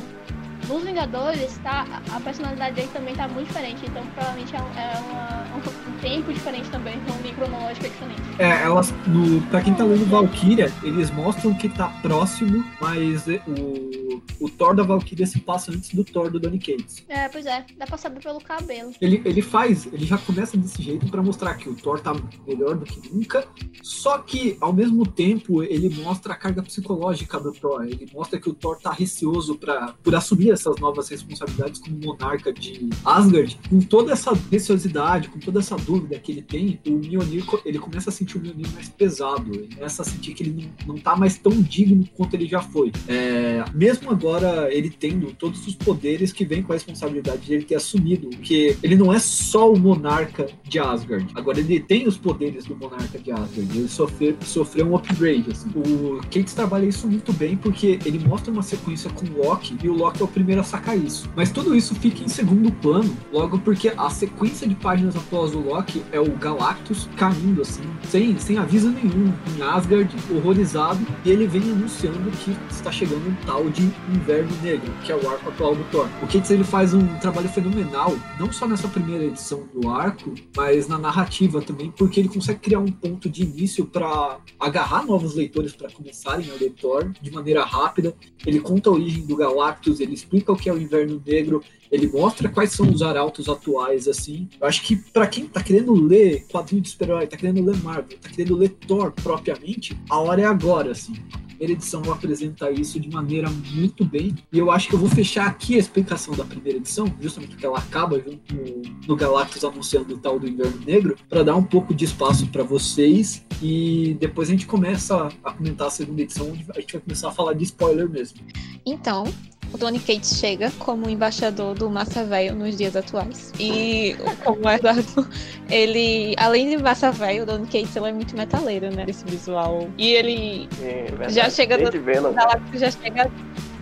nos 0.69 0.85
Vingadores, 0.85 1.59
tá, 1.59 1.85
a 2.15 2.21
personalidade 2.21 2.77
dele 2.77 2.89
também 2.93 3.15
tá 3.15 3.27
muito 3.29 3.49
diferente. 3.49 3.85
Então, 3.85 4.05
provavelmente 4.15 4.55
é, 4.55 4.59
é 4.59 4.99
uma, 4.99 5.52
um, 5.57 6.01
tempo 6.01 6.33
diferente 6.33 6.69
também, 6.71 6.97
então 6.97 7.17
um 7.17 7.23
linha 7.23 7.35
cronológica 7.35 7.89
diferente. 7.89 8.21
É, 8.39 8.63
elas, 8.63 8.93
no, 9.07 9.41
pra 9.43 9.61
quem 9.61 9.75
tá 9.75 9.85
lendo 9.85 10.05
Valkyria, 10.07 10.73
eles 10.83 11.11
mostram 11.11 11.55
que 11.55 11.69
tá 11.69 11.89
próximo, 12.03 12.65
mas 12.81 13.27
o, 13.27 14.23
o 14.41 14.49
Thor 14.49 14.75
da 14.75 14.83
Valkyria 14.83 15.27
se 15.27 15.41
passa 15.41 15.71
antes 15.71 15.95
do 15.95 16.05
Thor 16.05 16.31
do 16.31 16.41
Donny 16.41 16.59
Cates. 16.59 17.05
É, 17.09 17.29
pois 17.29 17.47
é, 17.47 17.65
dá 17.77 17.87
pra 17.87 17.97
saber 17.97 18.21
pelo 18.21 18.41
cabelo. 18.41 18.93
Ele, 19.01 19.23
ele 19.25 19.43
faz, 19.43 19.87
ele 19.93 20.05
já 20.05 20.19
começa 20.19 20.57
desse 20.57 20.83
jeito 20.83 21.07
para 21.09 21.23
mostrar 21.23 21.55
que 21.55 21.69
o 21.69 21.75
Thor 21.75 22.01
tá 22.01 22.15
melhor 22.47 22.77
do 22.77 22.85
que 22.85 23.13
nunca, 23.13 23.47
só 23.83 24.19
que, 24.19 24.57
ao 24.61 24.73
mesmo 24.73 25.07
tempo, 25.07 25.63
ele 25.63 25.89
mostra 26.03 26.33
a 26.33 26.37
carga 26.37 26.63
psicológica 26.63 27.39
do 27.39 27.53
Thor. 27.53 27.85
Ele 27.85 28.09
mostra 28.13 28.41
que 28.41 28.49
o 28.49 28.55
Thor 28.55 28.79
tá 28.79 28.93
receoso 28.93 29.57
pra, 29.57 29.95
por 30.03 30.15
assumir 30.15 30.51
essas 30.51 30.77
novas 30.79 31.09
responsabilidades 31.09 31.81
como 31.81 31.99
monarca 31.99 32.53
de 32.53 32.89
Asgard. 33.05 33.59
Com 33.69 33.81
toda 33.81 34.13
essa 34.13 34.33
receosidade, 34.51 35.29
com 35.29 35.39
toda 35.45 35.61
essa 35.61 35.77
dúvida 35.77 36.19
que 36.19 36.33
ele 36.33 36.43
tem, 36.43 36.79
o 36.87 36.93
Mjolnir, 36.93 37.45
ele 37.65 37.79
começa 37.79 38.11
a 38.11 38.13
sentir 38.13 38.39
o 38.39 38.41
Mjolnir 38.41 38.71
mais 38.73 38.89
pesado. 38.89 39.55
Ele 39.55 39.75
começa 39.75 40.03
a 40.03 40.05
sentir 40.05 40.35
que 40.35 40.43
ele 40.43 40.71
não, 40.87 40.95
não 40.95 41.01
tá 41.01 41.17
mais 41.17 41.37
tão 41.37 41.53
digno 41.53 42.09
quanto 42.17 42.35
ele 42.35 42.47
já 42.47 42.61
foi. 42.61 42.93
É, 43.09 43.65
mesmo 43.75 44.11
agora, 44.11 44.73
ele 44.73 44.91
tendo 44.91 45.33
todos 45.33 45.67
os 45.67 45.75
poderes 45.75 46.33
que 46.33 46.45
vem 46.45 46.63
com 46.63 46.73
a 46.73 46.77
responsabilidade 46.77 47.43
de 47.43 47.55
ele 47.55 47.65
ter 47.65 47.75
assumido, 47.75 48.29
que 48.31 48.77
ele 48.83 48.97
não 48.97 49.13
é 49.13 49.19
só 49.19 49.73
o 49.73 49.79
monarca 49.79 50.49
de 50.65 50.79
Asgard. 50.79 51.27
Agora 51.35 51.59
ele 51.59 51.81
tem 51.81 52.07
os 52.07 52.17
poderes 52.17 52.65
do 52.65 52.77
monarca 52.77 53.19
de 53.19 53.31
Asgard. 53.31 53.79
Ele 53.79 53.89
sofreu, 53.89 54.37
sofreu 54.45 54.87
um 54.87 54.97
upgrade. 54.97 55.51
Assim. 55.51 55.71
O 55.75 56.21
Cates 56.31 56.55
trabalha 56.55 56.87
isso 56.87 57.07
muito 57.07 57.33
bem 57.33 57.57
porque 57.57 57.99
ele 58.05 58.19
mostra 58.19 58.53
uma 58.53 58.63
sequência 58.63 59.11
com 59.11 59.27
o 59.27 59.45
Loki 59.45 59.77
e 59.83 59.89
o 59.89 59.95
Loki 59.95 60.23
é 60.23 60.25
o 60.25 60.29
primeiro 60.29 60.61
a 60.61 60.65
sacar 60.65 60.97
isso. 60.97 61.31
Mas 61.37 61.51
tudo 61.51 61.75
isso 61.75 61.95
fica 61.95 62.23
em 62.23 62.29
segundo 62.29 62.73
plano, 62.73 63.17
logo 63.33 63.59
porque 63.59 63.93
a 63.97 64.11
sequência 64.11 64.67
de 64.67 64.75
páginas 64.75 65.17
após 65.33 65.55
o 65.55 65.61
Loki 65.61 66.03
é 66.13 66.21
o 66.21 66.31
Galactus 66.37 67.09
caindo 67.17 67.63
assim, 67.63 67.83
sem, 68.03 68.39
sem 68.39 68.59
aviso 68.59 68.91
nenhum, 68.91 69.33
em 69.57 69.63
Asgard, 69.63 70.15
horrorizado, 70.31 71.01
e 71.25 71.31
ele 71.31 71.47
vem 71.47 71.63
anunciando 71.63 72.31
que 72.33 72.55
está 72.71 72.93
chegando 72.93 73.27
um 73.31 73.35
tal 73.47 73.71
de 73.71 73.83
Inverno 74.15 74.55
Negro, 74.63 74.93
que 75.03 75.11
é 75.11 75.17
o 75.17 75.31
arco 75.31 75.49
atual 75.49 75.75
do 75.75 75.83
Thor. 75.85 76.07
O 76.23 76.27
Cates 76.27 76.51
ele 76.51 76.65
faz 76.65 76.93
um 76.93 77.07
trabalho 77.19 77.49
fenomenal, 77.49 78.15
não 78.39 78.53
só 78.53 78.69
nessa 78.69 78.87
primeira 78.89 79.25
edição 79.25 79.67
do 79.73 79.89
arco, 79.89 80.35
mas 80.55 80.87
na 80.87 80.99
narrativa 80.99 81.63
também, 81.63 81.91
porque 81.91 82.21
ele 82.21 82.29
consegue 82.29 82.61
criar 82.61 82.81
um 82.81 82.93
ponto 82.93 83.31
de 83.31 83.43
início 83.43 83.87
para 83.87 84.39
agarrar 84.61 85.07
novos 85.07 85.35
leitores 85.35 85.73
para 85.73 85.91
começarem 85.91 86.51
a 86.51 86.55
ler 86.61 86.75
Thor 86.79 87.11
de 87.23 87.31
maneira 87.31 87.65
rápida. 87.65 88.15
Ele 88.47 88.61
conta 88.61 88.91
a 88.91 88.93
origem 88.93 89.25
do 89.25 89.35
Galactus, 89.35 89.99
ele 89.99 90.13
explica 90.13 90.53
o 90.53 90.57
que 90.57 90.69
é 90.69 90.73
o 90.75 90.79
Inverno 90.79 91.23
Negro, 91.25 91.63
ele 91.93 92.09
mostra 92.09 92.49
quais 92.49 92.73
são 92.73 92.91
os 92.91 93.03
arautos 93.03 93.49
atuais, 93.49 94.09
assim. 94.09 94.49
Eu 94.61 94.67
acho 94.67 94.83
que 94.83 94.97
para 94.97 95.27
quem 95.27 95.47
tá 95.47 95.63
querendo 95.63 95.93
ler 95.93 96.47
quadrinho 96.51 96.83
de 96.83 96.89
super-herói, 96.89 97.27
tá 97.27 97.37
querendo 97.37 97.63
ler 97.65 97.77
Marvel, 97.83 98.19
tá 98.19 98.29
querendo 98.31 98.57
ler 98.57 98.71
Thor 98.71 99.13
propriamente, 99.13 99.97
a 100.09 100.19
hora 100.19 100.41
é 100.41 100.45
agora, 100.47 100.91
assim 100.91 101.15
primeira 101.63 101.73
edição 101.75 102.03
apresenta 102.13 102.71
isso 102.73 102.99
de 102.99 103.09
maneira 103.09 103.49
muito 103.73 104.05
bem. 104.05 104.35
E 104.53 104.59
eu 104.59 104.71
acho 104.71 104.89
que 104.89 104.95
eu 104.95 104.99
vou 104.99 105.09
fechar 105.09 105.47
aqui 105.47 105.77
a 105.77 105.79
explicação 105.79 106.35
da 106.35 106.45
primeira 106.45 106.79
edição, 106.79 107.07
justamente 107.21 107.51
porque 107.51 107.65
ela 107.65 107.79
acaba 107.79 108.19
junto 108.19 108.53
no, 108.53 108.83
no 109.07 109.17
Galactus 109.17 109.65
anunciando 109.65 110.15
o 110.15 110.19
tal 110.19 110.41
do 110.41 110.49
Inverno 110.49 110.81
Negro, 110.85 111.17
para 111.29 111.45
dar 111.45 111.55
um 111.55 111.63
pouco 111.63 111.95
de 111.95 112.05
espaço 112.05 112.49
para 112.49 112.65
vocês. 112.65 113.45
E 113.63 114.17
depois 114.19 114.49
a 114.49 114.53
gente 114.53 114.67
começa 114.67 115.29
a 115.45 115.53
comentar 115.53 115.87
a 115.87 115.91
segunda 115.91 116.23
edição, 116.23 116.51
onde 116.51 116.67
a 116.71 116.81
gente 116.81 116.95
vai 116.95 117.03
começar 117.03 117.29
a 117.29 117.33
falar 117.33 117.53
de 117.53 117.63
spoiler 117.63 118.11
mesmo. 118.11 118.41
Então, 118.85 119.25
o 119.73 119.79
Tony 119.79 119.99
Cates 119.99 120.39
chega 120.39 120.71
como 120.79 121.09
embaixador 121.09 121.75
do 121.75 121.89
Massa 121.89 122.25
Velho 122.25 122.55
nos 122.55 122.77
dias 122.77 122.95
atuais. 122.95 123.53
E 123.59 124.17
como 124.45 124.67
o 124.67 124.71
Eduardo, 124.71 125.29
ele, 125.71 126.35
além 126.37 126.71
de 126.71 126.83
Massa 126.83 127.11
Velho, 127.11 127.45
o 127.45 127.47
Tony 127.47 127.67
Cates 127.67 127.97
ele 127.97 128.09
é 128.09 128.13
muito 128.13 128.37
metaleiro, 128.37 128.95
né? 128.95 129.05
Esse 129.09 129.25
visual. 129.25 129.89
E 129.97 130.13
ele 130.13 130.69
é, 130.83 131.31
já 131.31 131.49
chega 131.49 131.79
do, 131.79 132.03
Venom, 132.03 132.33
já 132.75 132.91
chega 132.91 133.31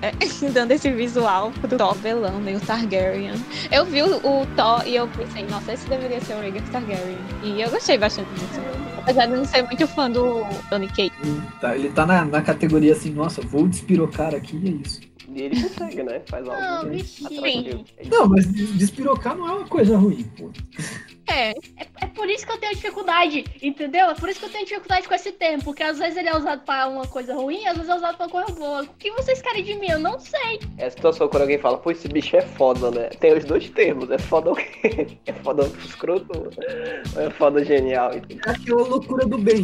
é, 0.02 0.12
dando 0.50 0.72
esse 0.72 0.90
visual 0.90 1.50
do 1.50 1.76
Thor 1.76 1.94
velão, 1.94 2.40
meio 2.40 2.60
Targaryen. 2.60 3.34
Eu 3.70 3.84
vi 3.84 4.02
o, 4.02 4.16
o, 4.16 4.46
Thor 4.56 4.86
e 4.86 4.96
eu 4.96 5.08
pensei, 5.08 5.44
nossa, 5.46 5.72
esse 5.72 5.88
deveria 5.88 6.20
ser 6.20 6.34
o 6.34 6.40
Rhaegar 6.40 6.62
Targaryen. 6.70 7.18
E 7.42 7.60
eu 7.60 7.70
gostei 7.70 7.98
bastante 7.98 8.30
disso. 8.34 8.60
Apesar 8.98 9.26
de 9.26 9.36
não 9.36 9.44
ser 9.44 9.62
muito 9.62 9.86
fã 9.86 10.10
do 10.10 10.44
Tony 10.68 10.88
Cates. 10.88 11.12
Tá, 11.60 11.74
ele 11.74 11.90
tá 11.90 12.04
na, 12.04 12.24
na 12.24 12.42
categoria 12.42 12.92
assim, 12.92 13.10
nossa, 13.10 13.40
vou 13.40 13.66
despirocar 13.66 14.34
aqui 14.34 14.56
e 14.62 14.68
é 14.68 14.72
isso. 14.72 15.00
E 15.34 15.42
ele 15.42 15.62
consegue, 15.62 16.02
né? 16.02 16.20
Faz 16.26 16.46
algo 16.46 16.60
não, 16.60 16.78
atrativo. 16.78 17.84
Não, 18.10 18.28
mas 18.28 18.46
despirocar 18.52 19.36
não 19.36 19.48
é 19.48 19.52
uma 19.52 19.66
coisa 19.66 19.96
ruim, 19.96 20.24
pô. 20.36 20.50
É. 21.30 21.50
é. 21.50 21.54
é. 22.00 22.06
por 22.08 22.28
isso 22.28 22.46
que 22.46 22.52
eu 22.52 22.58
tenho 22.58 22.74
dificuldade, 22.74 23.44
entendeu? 23.62 24.10
É 24.10 24.14
por 24.14 24.28
isso 24.28 24.40
que 24.40 24.46
eu 24.46 24.50
tenho 24.50 24.64
dificuldade 24.64 25.06
com 25.06 25.14
esse 25.14 25.32
termo, 25.32 25.62
porque 25.64 25.82
às 25.82 25.98
vezes 25.98 26.16
ele 26.16 26.28
é 26.28 26.36
usado 26.36 26.62
pra 26.64 26.88
uma 26.88 27.06
coisa 27.06 27.34
ruim, 27.34 27.66
às 27.66 27.76
vezes 27.76 27.90
é 27.90 27.94
usado 27.94 28.16
pra 28.16 28.26
uma 28.26 28.32
coisa 28.32 28.58
boa. 28.58 28.82
O 28.82 28.86
que 28.98 29.10
vocês 29.12 29.40
querem 29.40 29.62
de 29.62 29.74
mim? 29.74 29.88
Eu 29.90 29.98
não 29.98 30.18
sei. 30.18 30.60
É 30.78 30.86
a 30.86 30.90
situação 30.90 31.28
quando 31.28 31.42
alguém 31.42 31.58
fala, 31.58 31.78
pô, 31.78 31.90
esse 31.90 32.08
bicho 32.08 32.36
é 32.36 32.42
foda, 32.42 32.90
né? 32.90 33.08
Tem 33.20 33.36
os 33.36 33.44
dois 33.44 33.68
termos, 33.70 34.10
é 34.10 34.18
foda 34.18 34.52
o 34.52 34.56
quê? 34.56 35.18
É 35.26 35.32
foda 35.32 35.70
escroto 35.84 36.50
é 37.16 37.30
foda 37.30 37.64
genial? 37.64 38.16
Entendeu? 38.16 38.42
É 38.46 38.50
aquela 38.50 38.82
loucura 38.82 39.26
do 39.26 39.38
bem, 39.38 39.62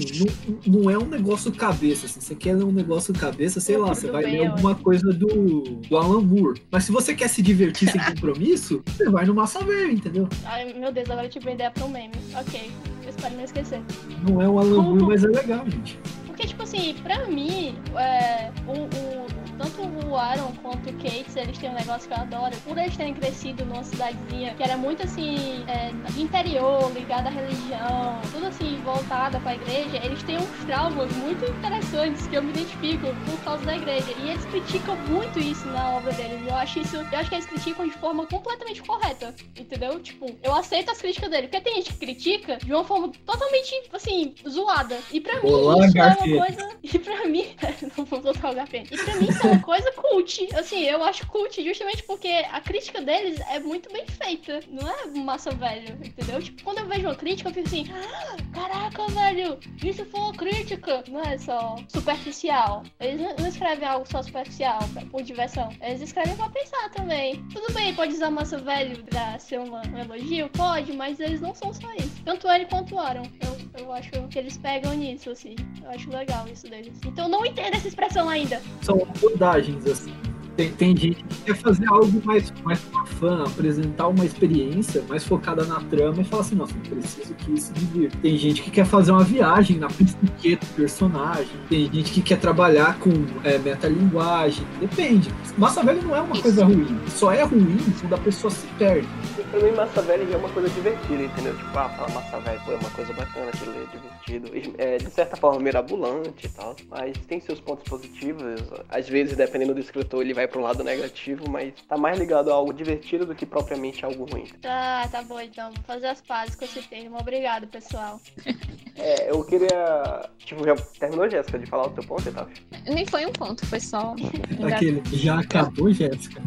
não, 0.66 0.80
não 0.80 0.90
é 0.90 0.98
um 0.98 1.06
negócio 1.06 1.52
cabeça, 1.52 2.06
assim, 2.06 2.20
você 2.20 2.34
quer 2.34 2.54
ler 2.54 2.64
um 2.64 2.72
negócio 2.72 3.12
cabeça, 3.14 3.60
sei 3.60 3.76
lá, 3.76 3.88
você 3.88 4.10
vai 4.10 4.24
bem, 4.24 4.40
ler 4.40 4.46
alguma 4.46 4.74
coisa 4.74 5.12
do, 5.12 5.62
do 5.88 5.96
Alan 5.96 6.20
Moore. 6.20 6.62
Mas 6.70 6.84
se 6.84 6.92
você 6.92 7.14
quer 7.14 7.28
se 7.28 7.42
divertir 7.42 7.90
sem 7.90 8.00
compromisso, 8.04 8.82
você 8.86 9.08
vai 9.08 9.24
no 9.24 9.34
Massa 9.34 9.64
Velho, 9.64 9.92
entendeu? 9.92 10.28
Ai, 10.44 10.72
meu 10.74 10.92
Deus, 10.92 11.08
agora 11.10 11.26
eu 11.26 11.30
tive 11.30 11.50
ideia 11.56 11.70
pra 11.70 11.84
um 11.84 11.88
meme. 11.88 12.14
Ok, 12.38 12.70
eu 13.02 13.10
espero 13.10 13.34
não 13.34 13.44
esquecer. 13.44 13.82
Não 14.28 14.40
é 14.40 14.48
um 14.48 14.58
Alan 14.58 15.06
mas 15.06 15.24
é 15.24 15.28
legal, 15.28 15.68
gente. 15.68 15.98
Porque, 16.26 16.46
tipo 16.46 16.62
assim, 16.62 16.94
pra 17.02 17.24
mim, 17.26 17.74
é, 17.96 18.50
o, 18.68 18.72
o 18.72 19.26
tanto 19.58 19.82
o 20.06 20.16
Aaron 20.16 20.52
quanto 20.62 20.90
o 20.90 20.92
Kate, 20.94 21.26
eles 21.36 21.58
têm 21.58 21.70
um 21.70 21.74
negócio 21.74 22.08
que 22.08 22.14
eu 22.14 22.18
adoro. 22.22 22.56
Por 22.64 22.78
eles 22.78 22.96
terem 22.96 23.14
crescido 23.14 23.64
numa 23.64 23.84
cidadezinha 23.84 24.54
que 24.54 24.62
era 24.62 24.76
muito 24.76 25.02
assim, 25.02 25.64
é, 25.68 25.90
interior, 26.18 26.90
ligada 26.92 27.28
à 27.28 27.32
religião, 27.32 28.20
tudo 28.32 28.46
assim, 28.46 28.80
voltada 28.84 29.38
pra 29.40 29.54
igreja, 29.54 29.96
eles 30.04 30.22
têm 30.22 30.38
uns 30.38 30.64
traumas 30.64 31.12
muito 31.16 31.44
interessantes 31.44 32.26
que 32.26 32.36
eu 32.36 32.42
me 32.42 32.50
identifico 32.50 33.06
por 33.24 33.44
causa 33.44 33.64
da 33.64 33.76
igreja. 33.76 34.06
E 34.22 34.30
eles 34.30 34.44
criticam 34.46 34.96
muito 35.08 35.38
isso 35.38 35.66
na 35.68 35.96
obra 35.96 36.12
deles. 36.12 36.40
Eu 36.46 36.54
acho 36.54 36.80
isso, 36.80 36.96
eu 36.96 37.18
acho 37.18 37.28
que 37.28 37.34
eles 37.34 37.46
criticam 37.46 37.86
de 37.86 37.94
forma 37.94 38.26
completamente 38.26 38.82
correta. 38.82 39.34
Entendeu? 39.58 39.98
Tipo, 40.00 40.26
eu 40.42 40.54
aceito 40.54 40.90
as 40.90 40.98
críticas 40.98 41.30
dele. 41.30 41.48
Porque 41.48 41.60
tem 41.60 41.76
gente 41.76 41.92
que 41.92 41.98
critica 41.98 42.56
de 42.56 42.72
uma 42.72 42.84
forma 42.84 43.10
totalmente, 43.24 43.74
assim, 43.92 44.34
zoada. 44.48 44.98
E 45.12 45.20
pra 45.20 45.42
mim, 45.42 45.50
Olá, 45.50 45.86
isso 45.86 45.98
é 45.98 46.06
uma 46.06 46.44
coisa. 46.44 46.75
E 46.96 46.98
pra 46.98 47.26
mim, 47.26 47.46
não 47.96 48.04
vou 48.04 48.20
botar 48.20 48.50
o 48.50 48.54
Garfield. 48.54 48.94
E 48.94 48.96
pra 48.96 49.16
mim, 49.16 49.28
isso 49.28 49.46
é 49.46 49.50
uma 49.50 49.62
coisa 49.62 49.92
cult. 49.92 50.48
Assim, 50.54 50.84
eu 50.84 51.02
acho 51.02 51.26
cult 51.26 51.62
justamente 51.62 52.02
porque 52.04 52.28
a 52.28 52.60
crítica 52.60 53.00
deles 53.02 53.40
é 53.50 53.58
muito 53.58 53.92
bem 53.92 54.06
feita. 54.06 54.60
Não 54.68 54.88
é 54.88 55.06
massa 55.18 55.50
velho, 55.50 55.98
entendeu? 56.04 56.40
Tipo, 56.40 56.62
quando 56.62 56.78
eu 56.78 56.86
vejo 56.86 57.06
uma 57.06 57.14
crítica, 57.14 57.48
eu 57.48 57.54
fico 57.54 57.66
assim, 57.66 57.86
ah, 57.92 58.36
caraca, 58.54 59.06
velho, 59.08 59.58
isso 59.82 60.04
foi 60.06 60.20
uma 60.20 60.32
crítica. 60.32 61.04
Não 61.08 61.20
é 61.22 61.38
só 61.38 61.76
superficial. 61.88 62.82
Eles 63.00 63.20
não 63.20 63.48
escrevem 63.48 63.88
algo 63.88 64.06
só 64.08 64.22
superficial, 64.22 64.78
por 65.10 65.22
diversão. 65.22 65.70
Eles 65.80 66.02
escrevem 66.02 66.36
pra 66.36 66.48
pensar 66.48 66.90
também. 66.90 67.42
Tudo 67.52 67.72
bem, 67.72 67.94
pode 67.94 68.14
usar 68.14 68.30
massa 68.30 68.58
velho 68.58 69.02
pra 69.04 69.38
ser 69.38 69.58
uma, 69.58 69.82
um 69.88 69.98
elogio? 69.98 70.48
Pode, 70.50 70.92
mas 70.92 71.18
eles 71.20 71.40
não 71.40 71.54
são 71.54 71.72
só 71.72 71.92
isso. 71.94 72.22
Tanto 72.24 72.48
ele 72.48 72.66
quanto 72.66 72.94
o 72.94 72.98
Aaron. 72.98 73.26
Eu, 73.42 73.82
eu 73.82 73.92
acho 73.92 74.10
que 74.28 74.38
eles 74.38 74.56
pegam 74.56 74.94
nisso, 74.94 75.30
assim. 75.30 75.54
Eu 75.82 75.90
acho 75.90 76.10
legal 76.10 76.46
isso 76.48 76.66
Então 77.04 77.28
não 77.28 77.44
entendo 77.44 77.74
essa 77.74 77.88
expressão 77.88 78.28
ainda. 78.28 78.60
São 78.82 79.00
abordagens, 79.02 79.86
assim. 79.86 80.12
Tem, 80.56 80.72
tem 80.72 80.96
gente 80.96 81.22
que 81.22 81.42
quer 81.44 81.56
fazer 81.56 81.86
algo 81.86 82.22
mais, 82.24 82.50
mais 82.64 82.82
uma 82.90 83.04
fã, 83.04 83.44
apresentar 83.44 84.08
uma 84.08 84.24
experiência 84.24 85.04
mais 85.06 85.22
focada 85.22 85.64
na 85.64 85.80
trama 85.80 86.22
e 86.22 86.24
falar 86.24 86.42
assim, 86.42 86.54
nossa, 86.54 86.74
eu 86.90 86.96
preciso 86.96 87.34
que 87.34 87.52
isso 87.52 87.72
me 87.92 88.08
Tem 88.08 88.38
gente 88.38 88.62
que 88.62 88.70
quer 88.70 88.86
fazer 88.86 89.12
uma 89.12 89.22
viagem 89.22 89.76
na 89.76 89.88
psique 89.88 90.56
do 90.56 90.66
personagem, 90.74 91.52
tem 91.68 91.92
gente 91.92 92.10
que 92.10 92.22
quer 92.22 92.38
trabalhar 92.38 92.98
com 92.98 93.10
é, 93.44 93.58
metalinguagem, 93.58 94.66
depende. 94.80 95.28
Massa 95.58 95.82
Velha 95.82 96.00
não 96.00 96.16
é 96.16 96.22
uma 96.22 96.40
coisa 96.40 96.64
ruim, 96.64 97.00
só 97.08 97.32
é 97.32 97.42
ruim 97.42 97.76
quando 98.00 98.14
a 98.14 98.18
pessoa 98.18 98.50
se 98.50 98.66
perde. 98.78 99.06
Pra 99.50 99.60
mim, 99.60 99.72
Massa 99.72 100.00
Velha 100.00 100.26
é 100.32 100.36
uma 100.38 100.48
coisa 100.48 100.70
divertida, 100.70 101.22
entendeu? 101.22 101.54
Tipo, 101.54 101.78
ah, 101.78 101.88
fala 101.90 102.08
Massa 102.08 102.40
Velha, 102.40 102.60
é 102.66 102.76
uma 102.76 102.90
coisa 102.90 103.12
bacana 103.12 103.50
de 103.52 103.64
ler, 103.66 103.86
divertido, 103.92 104.72
é, 104.78 104.96
de 104.96 105.10
certa 105.10 105.36
forma 105.36 105.60
mirabolante 105.60 106.46
e 106.46 106.48
tal, 106.48 106.74
mas 106.88 107.14
tem 107.28 107.40
seus 107.40 107.60
pontos 107.60 107.84
positivos, 107.84 108.42
às 108.88 109.06
vezes, 109.06 109.36
dependendo 109.36 109.74
do 109.74 109.80
escritor, 109.80 110.22
ele 110.22 110.32
vai 110.32 110.45
vai 110.46 110.48
pro 110.48 110.60
lado 110.60 110.84
negativo, 110.84 111.50
mas 111.50 111.74
tá 111.88 111.96
mais 111.96 112.18
ligado 112.18 112.50
a 112.50 112.54
algo 112.54 112.72
divertido 112.72 113.26
do 113.26 113.34
que 113.34 113.44
propriamente 113.44 114.04
algo 114.04 114.24
ruim. 114.24 114.46
Ah, 114.64 115.06
tá 115.10 115.22
bom 115.22 115.40
então. 115.40 115.72
Vou 115.72 115.82
fazer 115.84 116.06
as 116.06 116.20
pazes 116.20 116.54
com 116.54 116.64
esse 116.64 116.82
termo. 116.82 117.18
Obrigado, 117.18 117.66
pessoal. 117.66 118.20
É, 118.98 119.30
eu 119.30 119.44
queria. 119.44 120.26
Tipo, 120.38 120.64
já 120.64 120.74
terminou, 120.98 121.28
Jéssica, 121.28 121.58
de 121.58 121.66
falar 121.66 121.88
o 121.88 121.90
teu 121.90 122.02
ponto, 122.04 122.26
Etaf? 122.26 122.50
Nem 122.86 123.04
foi 123.04 123.26
um 123.26 123.32
ponto, 123.32 123.66
foi 123.66 123.78
só. 123.78 124.16
Aquele, 124.74 125.02
já 125.12 125.38
acabou, 125.40 125.92
Jéssica. 125.92 126.40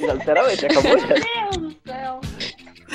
Literalmente, 0.00 0.64
acabou 0.64 0.98
já. 0.98 1.08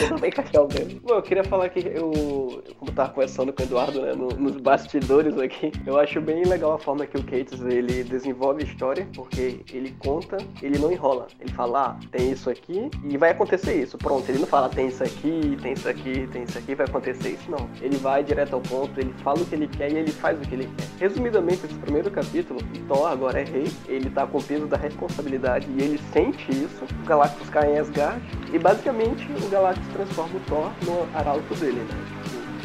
Eu 0.02 0.10
também 0.10 0.32
cachorro 0.32 0.68
mesmo. 0.74 1.00
Bom, 1.02 1.16
eu 1.16 1.22
queria 1.22 1.44
falar 1.44 1.70
que 1.70 1.80
eu, 1.80 2.64
como 2.78 2.92
tava 2.92 3.10
conversando 3.10 3.52
com 3.54 3.62
o 3.62 3.66
Eduardo, 3.66 4.02
né, 4.02 4.14
no- 4.14 4.30
nos 4.30 4.58
bastidores 4.58 5.38
aqui, 5.38 5.72
eu 5.86 5.98
acho 6.00 6.22
bem 6.22 6.44
legal 6.44 6.74
a 6.74 6.80
forma 6.80 7.06
que 7.06 7.18
o 7.18 7.24
Cates, 7.24 7.62
ele 7.62 8.04
desenvolve 8.04 8.64
a 8.64 8.66
história, 8.66 9.08
porque 9.16 9.60
ele 9.74 9.96
conta, 10.00 10.38
ele 10.62 10.78
não 10.80 10.92
enrola. 10.92 11.28
Ele 11.40 11.52
fala, 11.54 11.98
ah, 12.00 12.08
tem 12.12 12.32
isso 12.32 12.50
aqui 12.50 12.90
e 13.04 13.18
vai 13.18 13.32
acontecer 13.32 13.74
isso. 13.82 13.98
Pronto, 13.98 14.28
ele 14.30 14.40
não 14.40 14.48
fala, 14.48 14.70
tem 14.70 14.88
isso 14.88 15.04
aqui, 15.04 15.58
tem 15.62 15.74
isso 15.74 15.88
aqui, 15.90 16.28
tem 16.32 16.44
isso 16.44 16.58
aqui, 16.58 16.76
vai 16.76 16.86
acontecer 16.86 17.30
isso. 17.30 17.50
Não. 17.52 17.70
Ele 17.82 17.98
vai 17.98 18.24
direto 18.24 18.54
ao 18.54 18.62
ponto, 18.62 19.00
ele 19.00 19.14
fala 19.24 19.40
o 19.40 19.46
que 19.46 19.56
ele 19.56 19.68
quer 19.68 19.92
e 19.92 19.98
ele 19.98 20.12
faz 20.12 20.38
o 20.38 20.42
que 20.42 20.56
ele 20.56 20.70
quer. 20.78 20.88
Resumidamente, 21.08 21.66
esse 21.66 21.76
primeiro 21.76 22.10
capítulo, 22.12 22.60
Thor 22.88 23.08
agora 23.08 23.40
é 23.42 23.44
rei, 23.44 23.68
ele 23.88 24.10
tá 24.10 24.26
com 24.26 24.38
o 24.38 24.44
peso 24.44 24.66
da 24.68 24.78
responsabilidade 24.78 25.68
e 25.78 25.82
ele 25.84 26.00
sente 26.14 26.50
isso. 26.52 26.84
O 27.04 27.06
Galactus 27.06 27.50
cai 27.50 27.74
em 27.74 27.80
Asgard 27.80 28.22
e 28.54 28.60
basicamente 28.60 29.28
o 29.46 29.50
Galactus 29.50 29.88
transforma 29.94 30.38
o 30.38 30.40
Thor 30.42 30.72
no 30.86 31.18
arauto 31.18 31.56
dele, 31.56 31.80
né? 31.80 31.96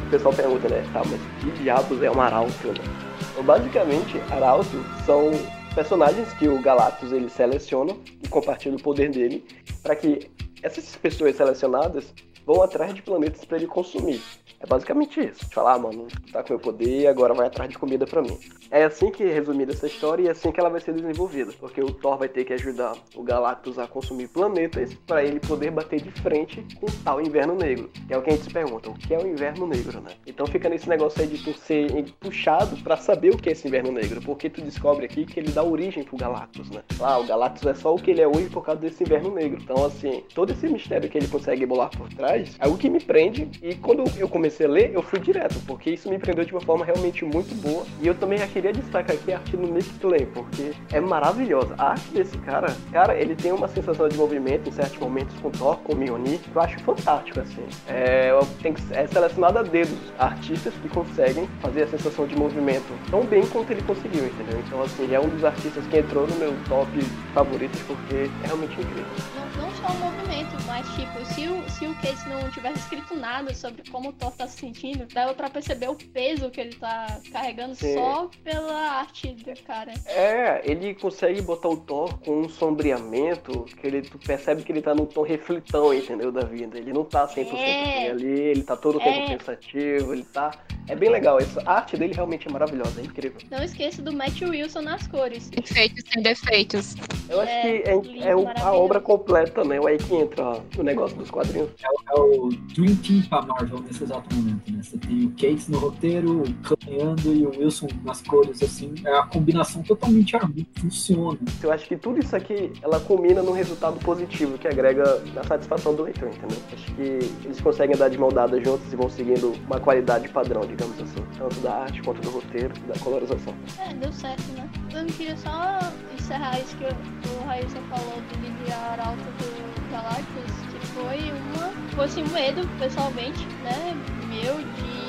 O 0.07 0.11
pessoal 0.11 0.35
pergunta, 0.35 0.69
né? 0.69 0.85
Tá, 0.93 1.03
mas 1.05 1.21
que 1.41 1.63
diabos 1.63 2.03
é 2.03 2.11
um 2.11 2.21
arauto, 2.21 2.69
né? 2.69 2.85
Então, 3.33 3.45
basicamente, 3.45 4.21
arautos 4.31 4.69
são 5.05 5.31
personagens 5.75 6.33
que 6.35 6.49
o 6.49 6.61
Galactus 6.63 7.11
ele 7.11 7.29
seleciona 7.29 7.97
e 8.23 8.29
compartilha 8.29 8.77
o 8.77 8.83
poder 8.83 9.11
dele 9.11 9.45
para 9.83 9.97
que 9.97 10.31
essas 10.63 10.97
pessoas 10.97 11.37
selecionadas 11.37 12.15
vão 12.47 12.63
atrás 12.63 12.95
de 12.95 13.03
planetas 13.03 13.45
para 13.45 13.57
ele 13.57 13.67
consumir. 13.67 14.21
É 14.61 14.67
basicamente 14.67 15.21
isso. 15.21 15.47
Tipo, 15.47 15.61
ah, 15.61 15.79
mano, 15.79 16.07
tá 16.33 16.43
com 16.43 16.55
meu 16.55 16.61
poder, 16.61 17.07
agora 17.07 17.35
vai 17.35 17.47
atrás 17.47 17.69
de 17.69 17.79
comida 17.79 18.07
pra 18.07 18.23
mim. 18.23 18.39
É 18.71 18.85
assim 18.85 19.11
que 19.11 19.23
é 19.23 19.33
resumida 19.33 19.73
essa 19.73 19.87
história 19.87 20.23
e 20.23 20.29
é 20.29 20.31
assim 20.31 20.51
que 20.51 20.59
ela 20.59 20.71
vai 20.71 20.81
ser 20.81 20.95
desenvolvida. 20.95 21.53
Porque 21.61 21.83
o 21.83 21.93
Thor 21.93 22.19
vai 22.19 22.29
ter 22.29 22.45
que 22.45 22.53
ajudar 22.55 22.97
o 23.15 23.23
Galactus 23.23 23.79
a 23.79 23.87
consumir 23.87 24.29
planetas 24.29 24.95
para 25.07 25.23
ele 25.23 25.39
poder 25.41 25.71
bater 25.71 26.01
de 26.01 26.11
frente 26.11 26.65
com 26.81 26.87
tal 27.05 27.21
Inverno 27.21 27.55
Negro. 27.55 27.91
Que 28.07 28.15
é 28.15 28.19
o 28.19 28.23
que 28.23 28.31
a 28.31 28.33
gente 28.33 28.45
se 28.45 28.51
pergunta, 28.51 28.91
o 28.91 28.95
que 28.95 29.15
é 29.15 29.19
o 29.19 29.27
Inverno 29.27 29.67
Negro, 29.67 30.01
né? 30.01 30.13
Então 30.27 30.47
fica 30.47 30.69
nesse 30.69 30.89
negócio 30.89 31.21
aí 31.21 31.27
de 31.27 31.45
tu 31.45 31.53
ser 31.53 31.91
puxado 32.19 32.77
para 32.79 32.97
saber 32.97 33.35
o 33.35 33.37
que 33.37 33.51
é 33.51 33.53
esse 33.53 33.69
Inverno 33.69 33.93
Negro. 33.93 34.21
Porque 34.23 34.49
tu 34.49 34.63
descobre 34.63 35.05
aqui 35.05 35.27
que 35.27 35.39
ele 35.39 35.51
dá 35.51 35.63
origem 35.63 36.05
pro 36.05 36.17
Galactus, 36.17 36.71
né? 36.71 36.83
Ah, 37.01 37.19
o 37.19 37.27
Galactus 37.27 37.67
é 37.67 37.75
só 37.75 37.95
o 37.95 37.99
que 37.99 38.11
ele 38.11 38.23
é 38.23 38.27
hoje 38.27 38.49
por 38.49 38.65
causa 38.65 38.81
desse 38.81 39.05
Inverno 39.05 39.35
Negro. 39.35 39.61
Então, 39.63 39.85
assim, 39.85 40.25
todo 40.35 40.53
esse 40.53 40.67
mistério 40.69 41.09
que 41.09 41.19
ele 41.19 41.29
consegue 41.29 41.67
bolar 41.67 41.91
por 41.91 42.09
trás 42.15 42.34
é 42.59 42.67
o 42.67 42.77
que 42.77 42.89
me 42.89 43.01
prende. 43.01 43.49
E 43.63 43.75
quando 43.75 44.05
eu 44.17 44.29
comecei 44.29 44.67
a 44.67 44.69
ler, 44.69 44.93
eu 44.93 45.03
fui 45.03 45.19
direto, 45.19 45.57
porque 45.67 45.91
isso 45.91 46.09
me 46.09 46.19
prendeu 46.19 46.45
de 46.45 46.53
uma 46.53 46.61
forma 46.61 46.85
realmente 46.85 47.25
muito 47.25 47.55
boa. 47.61 47.85
E 48.01 48.07
eu 48.07 48.15
também 48.15 48.39
já 48.39 48.47
queria 48.47 48.73
destacar 48.73 49.17
aqui 49.17 49.33
a 49.33 49.39
arte 49.39 49.57
do 49.57 49.67
Nick 49.67 49.91
Klein, 49.99 50.27
porque 50.27 50.73
é 50.93 51.01
maravilhosa. 51.01 51.75
A 51.79 51.91
arte 51.91 52.09
desse 52.11 52.37
cara, 52.39 52.75
cara, 52.93 53.15
ele 53.19 53.35
tem 53.35 53.53
uma 53.53 53.69
sensação 53.69 54.09
de 54.09 54.17
movimento 54.17 54.69
em 54.69 54.73
certos 54.73 54.99
momentos 54.99 55.35
com 55.41 55.51
Thor, 55.51 55.77
com 55.79 55.95
Mjolnir, 55.95 56.39
que 56.39 56.55
eu 56.55 56.63
acho 56.63 56.79
fantástico, 56.81 57.41
assim. 57.41 57.65
É, 57.89 58.31
tem 58.63 58.75
é 58.91 59.07
selecionado 59.07 59.59
a 59.59 59.63
dedos 59.63 59.99
artistas 60.19 60.75
que 60.83 60.89
conseguem 60.89 61.49
fazer 61.61 61.83
a 61.83 61.87
sensação 61.87 62.27
de 62.27 62.37
movimento 62.37 62.93
tão 63.11 63.25
bem 63.25 63.47
quanto 63.47 63.71
ele 63.71 63.83
conseguiu, 63.83 64.27
entendeu? 64.27 64.59
Então, 64.67 64.83
assim, 64.83 65.05
ele 65.05 65.15
é 65.15 65.21
um 65.21 65.29
dos 65.29 65.45
artistas 65.45 65.87
que 65.87 65.99
entrou 65.99 66.27
no 66.27 66.37
meu 66.37 66.55
top 66.69 66.91
favoritos, 67.33 67.81
porque 67.83 68.31
é 68.43 68.47
realmente 68.47 68.73
incrível. 68.73 69.05
Não, 69.35 69.63
não 69.63 69.71
só 69.73 69.87
o 69.89 69.99
movimento, 69.99 70.57
mas 70.67 70.87
tipo, 70.95 71.25
se 71.35 71.49
o, 71.49 71.71
se 71.71 71.87
o 71.87 71.95
Case 71.97 72.24
não 72.29 72.51
tivesse 72.51 72.79
escrito 72.79 73.15
nada 73.17 73.53
sobre 73.55 73.89
como 73.91 74.11
o 74.11 74.13
Thor 74.13 74.31
tá 74.33 74.47
se 74.47 74.59
sentindo, 74.59 75.07
dava 75.13 75.35
pra 75.35 75.49
perceber 75.51 75.89
o 75.89 75.95
peso 75.95 76.51
que 76.51 76.61
ele 76.61 76.75
tá 76.75 77.21
carregando 77.33 77.75
Sim. 77.75 77.95
só 77.95 78.31
pela 78.43 78.75
arte 78.75 79.29
do 79.33 79.63
cara. 79.63 79.93
É, 80.07 80.63
ele 80.65 80.95
consegue 80.95 81.41
botar 81.43 81.69
o 81.69 81.77
Thor 81.77 82.19
com 82.21 82.41
um 82.43 82.49
sombreamento 82.49 83.65
que 83.81 83.87
ele, 83.87 84.03
tu 84.03 84.19
percebe 84.19 84.63
que 84.63 84.71
ele 84.73 84.83
tá 84.83 84.95
num 84.95 85.07
tom 85.07 85.23
reflitão, 85.23 85.93
entendeu? 85.93 86.31
Da 86.31 86.43
vida. 86.43 86.79
Ele 86.79 86.93
não 86.93 87.05
tá 87.05 87.27
100% 87.27 87.55
É. 87.55 88.11
ali, 88.11 88.27
ele 88.41 88.63
tá 88.63 88.77
todo 88.77 88.97
o 88.97 89.01
tempo 89.01 89.31
É. 89.31 89.37
pensativo, 89.37 90.13
ele 90.13 90.25
tá. 90.25 90.53
É 90.87 90.95
bem 90.95 91.09
legal. 91.11 91.39
Essa 91.39 91.63
a 91.65 91.77
arte 91.77 91.97
dele 91.97 92.13
realmente 92.15 92.47
é 92.47 92.51
maravilhosa, 92.51 93.01
é 93.01 93.05
incrível. 93.05 93.39
Não 93.51 93.63
esqueça 93.63 94.03
do 94.03 94.13
Matt 94.13 94.41
Wilson 94.43 94.83
nas 94.83 95.07
cores. 95.07 95.49
Defeitos 95.49 96.05
sem 96.13 96.23
defeitos. 96.23 96.95
Eu 97.29 97.41
acho 97.41 97.51
É, 97.53 97.63
que 97.63 97.89
é, 97.91 97.97
lindo, 97.97 98.25
é 98.29 98.37
o- 98.37 98.49
a 98.49 98.73
obra 98.73 99.01
completa, 99.01 99.65
né? 99.65 99.77
É 99.79 99.89
aí 99.89 99.99
que 99.99 100.15
entra 100.15 100.45
ó, 100.45 100.61
o 100.79 100.83
negócio 100.83 101.17
dos 101.17 101.31
quadrinhos. 101.31 101.71
É 101.83 101.89
o 102.15 102.49
Dream 102.75 102.97
Team 102.97 103.23
pra 103.29 103.43
Marvel 103.43 103.81
nesse 103.81 104.05
exato 104.05 104.35
momento, 104.35 104.71
né? 104.71 104.83
Você 104.83 104.99
tem 104.99 105.25
o 105.27 105.31
Cates 105.31 105.69
no 105.69 105.79
roteiro, 105.79 106.43
o 106.43 106.55
caminhando 106.55 107.33
e 107.35 107.47
o 107.47 107.51
Wilson 107.51 107.89
nas 108.05 108.23
cores, 108.23 108.63
assim. 108.63 108.95
É 109.05 109.19
a 109.19 109.23
combinação 109.25 109.83
totalmente 109.83 110.37
harmônica, 110.37 110.69
funciona. 110.81 111.39
Eu 111.63 111.73
acho 111.73 111.87
que 111.87 111.97
tudo 111.97 112.19
isso 112.19 112.35
aqui, 112.35 112.73
ela 112.83 113.01
culmina 113.01 113.43
num 113.43 113.53
resultado 113.53 113.99
positivo 114.01 114.59
que 114.59 114.69
agrega 114.69 115.23
na 115.35 115.45
satisfação 115.45 115.95
do 115.95 116.03
leitor, 116.05 116.29
entendeu? 116.29 116.59
Acho 116.73 116.95
que 116.95 117.03
eles 117.45 117.61
conseguem 117.61 117.95
andar 117.95 118.09
de 118.09 118.19
mão 118.19 118.29
dada 118.31 118.63
juntos 118.63 118.93
e 118.93 118.97
vão 118.97 119.09
seguindo 119.09 119.53
uma 119.67 119.81
qualidade 119.81 120.29
padrão, 120.29 120.63
digamos 120.63 121.01
assim. 121.01 121.25
Tanto 121.39 121.61
da 121.61 121.75
arte 121.75 122.03
quanto 122.03 122.21
do 122.21 122.31
roteiro 122.31 122.75
e 122.85 122.89
da 122.89 122.99
colorização. 122.99 123.55
É, 123.79 123.95
deu 123.95 124.13
certo, 124.13 124.45
né? 124.53 124.69
Eu 124.93 125.07
queria 125.07 125.37
só 125.37 125.79
encerrar 126.15 126.59
isso 126.61 126.77
que 126.77 126.85
o 126.85 127.47
Raíssa 127.47 127.81
falou 127.91 128.15
do 128.15 128.41
livro 128.41 128.55
Arauto 128.73 129.17
do 129.19 129.91
Galactus, 129.91 130.74
foi 130.95 131.33
uma. 131.33 131.73
Foi 131.95 132.05
assim, 132.05 132.23
um 132.23 132.29
medo, 132.29 132.67
pessoalmente, 132.79 133.45
né? 133.63 133.95
Meu 134.29 134.57
de 134.59 135.04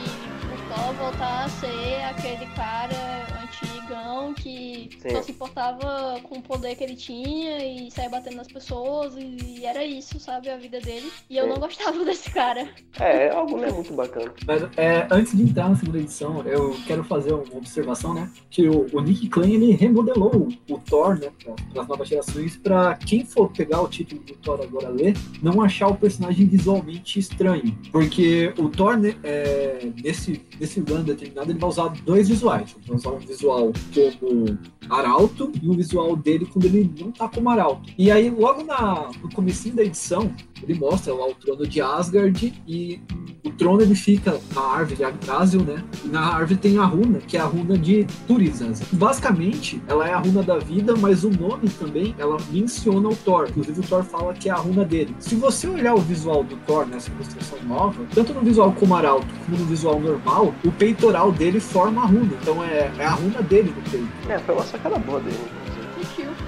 voltar 0.98 1.46
a 1.46 1.50
ser 1.50 2.04
aquele 2.10 2.46
cara 2.54 3.26
antigão 3.44 4.34
que 4.34 4.90
Sim. 5.00 5.10
só 5.10 5.22
se 5.22 5.32
importava 5.32 6.20
com 6.24 6.40
o 6.40 6.42
poder 6.42 6.76
que 6.76 6.84
ele 6.84 6.96
tinha 6.96 7.64
e 7.64 7.90
saia 7.92 8.10
batendo 8.10 8.38
nas 8.38 8.48
pessoas 8.48 9.14
e 9.18 9.66
era 9.66 9.84
isso, 9.84 10.20
sabe? 10.20 10.50
A 10.50 10.58
vida 10.58 10.80
dele. 10.80 11.12
E 11.30 11.38
eu 11.38 11.46
Sim. 11.46 11.50
não 11.50 11.60
gostava 11.60 12.04
desse 12.06 12.32
cara. 12.32 12.68
É, 13.00 13.30
algo 13.30 13.58
não 13.58 13.66
é 13.66 13.72
muito 13.72 13.94
bacana. 13.94 14.34
Mas 14.46 14.64
é, 14.78 15.08
antes 15.12 15.36
de 15.36 15.44
entrar 15.44 15.70
na 15.70 15.76
segunda 15.76 16.00
edição, 16.00 16.42
eu 16.46 16.76
quero 16.88 17.04
fazer 17.04 17.34
uma 17.34 17.58
observação, 17.58 18.14
né? 18.14 18.30
Que 18.50 18.68
o, 18.68 18.88
o 18.94 19.02
Nick 19.02 19.30
Klein 19.30 19.54
ele 19.54 19.72
remodelou 19.72 20.48
o, 20.70 20.74
o 20.74 20.80
Thor, 20.80 21.18
né? 21.20 21.30
Para 21.72 21.82
as 21.82 21.88
novas 21.88 22.08
gerações, 22.08 22.58
para 22.58 22.96
quem 22.96 23.26
for 23.26 23.52
pegar 23.52 23.82
o 23.82 23.88
título 23.88 24.22
do 24.22 24.34
Thor 24.36 24.62
agora 24.62 24.90
ler, 24.90 25.16
não 25.42 25.62
achar 25.62 25.88
o 25.88 25.96
personagem 25.96 26.46
visualmente 26.46 27.20
estranho. 27.20 27.78
Porque 27.92 28.54
o 28.58 28.70
Thor, 28.70 28.98
né, 28.98 29.16
é, 29.24 29.88
nesse, 30.04 30.42
nesse 30.66 30.80
run 30.80 31.04
determinado, 31.04 31.52
ele 31.52 31.60
vai 31.60 31.70
usar 31.70 31.90
dois 32.04 32.28
visuais. 32.28 32.76
Ele 32.76 32.88
vai 32.88 32.98
usar 32.98 33.12
um 33.12 33.20
visual 33.20 33.72
como 34.20 34.60
arauto 34.90 35.52
e 35.62 35.70
um 35.70 35.74
visual 35.74 36.16
dele 36.16 36.46
quando 36.46 36.66
ele 36.66 36.92
não 37.00 37.12
tá 37.12 37.30
como 37.30 37.50
arauto. 37.50 37.90
E 37.98 38.12
aí, 38.12 38.30
logo 38.30 38.64
na, 38.64 39.10
no 39.22 39.32
comecinho 39.32 39.76
da 39.76 39.84
edição, 39.84 40.34
ele 40.62 40.74
mostra 40.74 41.14
lá 41.14 41.28
o 41.28 41.36
trono 41.36 41.68
de 41.68 41.80
Asgard 41.82 42.54
e 42.68 43.00
o 43.46 43.52
trono 43.52 43.82
ele 43.82 43.96
fica 43.96 44.40
na 44.54 44.62
árvore 44.62 45.04
Yggdrasil, 45.04 45.62
né? 45.62 45.84
E 46.04 46.08
na 46.08 46.22
árvore 46.22 46.58
tem 46.58 46.78
a 46.78 46.86
runa, 46.86 47.20
que 47.20 47.38
é 47.38 47.40
a 47.40 47.46
runa 47.46 47.78
de 47.78 48.06
Turizas. 48.28 48.82
Basicamente, 48.92 49.82
ela 49.88 50.08
é 50.08 50.14
a 50.14 50.18
runa 50.18 50.42
da 50.42 50.58
vida, 50.58 50.96
mas 50.96 51.24
o 51.24 51.30
nome 51.30 51.70
também, 51.70 52.16
ela 52.18 52.38
menciona 52.52 53.10
o 53.10 53.16
Thor. 53.16 53.48
Inclusive, 53.50 53.80
o 53.80 53.84
Thor 53.84 54.04
fala 54.04 54.34
que 54.34 54.50
é 54.50 54.52
a 54.52 54.58
runa 54.58 54.84
dele. 54.84 55.16
Se 55.20 55.36
você 55.36 55.68
olhar 55.68 55.94
o 55.94 56.00
visual 56.00 56.44
do 56.44 56.56
Thor 56.66 56.86
nessa 56.86 57.12
ilustração 57.12 57.60
nova, 57.68 58.04
tanto 58.14 58.34
no 58.34 58.42
visual 58.42 58.72
como 58.74 58.96
arauto, 58.96 59.28
como 59.46 59.58
no 59.58 59.66
visual 59.66 60.00
normal, 60.00 60.54
o 60.64 60.72
peitoral 60.72 61.32
dele 61.32 61.60
forma 61.60 62.02
a 62.02 62.06
runa. 62.06 62.32
Então, 62.42 62.64
é, 62.64 62.92
é 62.98 63.06
a 63.06 63.12
runa 63.12 63.42
dele 63.42 63.74
no 63.76 63.92
peito. 63.92 64.08
É, 64.30 64.40
foi 64.40 64.56
uma 64.56 64.64
sacada 64.64 64.98
boa 64.98 65.20
dele. 65.20 65.65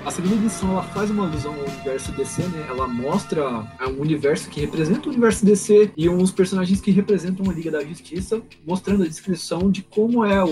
A 0.08 0.10
segunda 0.10 0.36
edição 0.36 0.72
ela 0.72 0.84
faz 0.84 1.12
uma 1.12 1.28
alusão 1.28 1.54
ao 1.54 1.60
universo 1.60 2.14
DC, 2.14 2.42
né? 2.42 2.66
Ela 2.70 2.88
mostra 2.88 3.42
é, 3.78 3.86
um 3.88 4.00
universo 4.00 4.50
que 4.50 4.62
representa 4.62 5.10
o 5.10 5.12
universo 5.12 5.46
DC 5.46 5.92
e 5.98 6.08
uns 6.08 6.32
personagens 6.32 6.80
que 6.80 6.92
representam 6.92 7.50
a 7.50 7.54
Liga 7.54 7.70
da 7.70 7.84
Justiça, 7.84 8.42
mostrando 8.66 9.04
a 9.04 9.06
descrição 9.06 9.70
de 9.70 9.82
como 9.82 10.24
é 10.24 10.42
o 10.42 10.48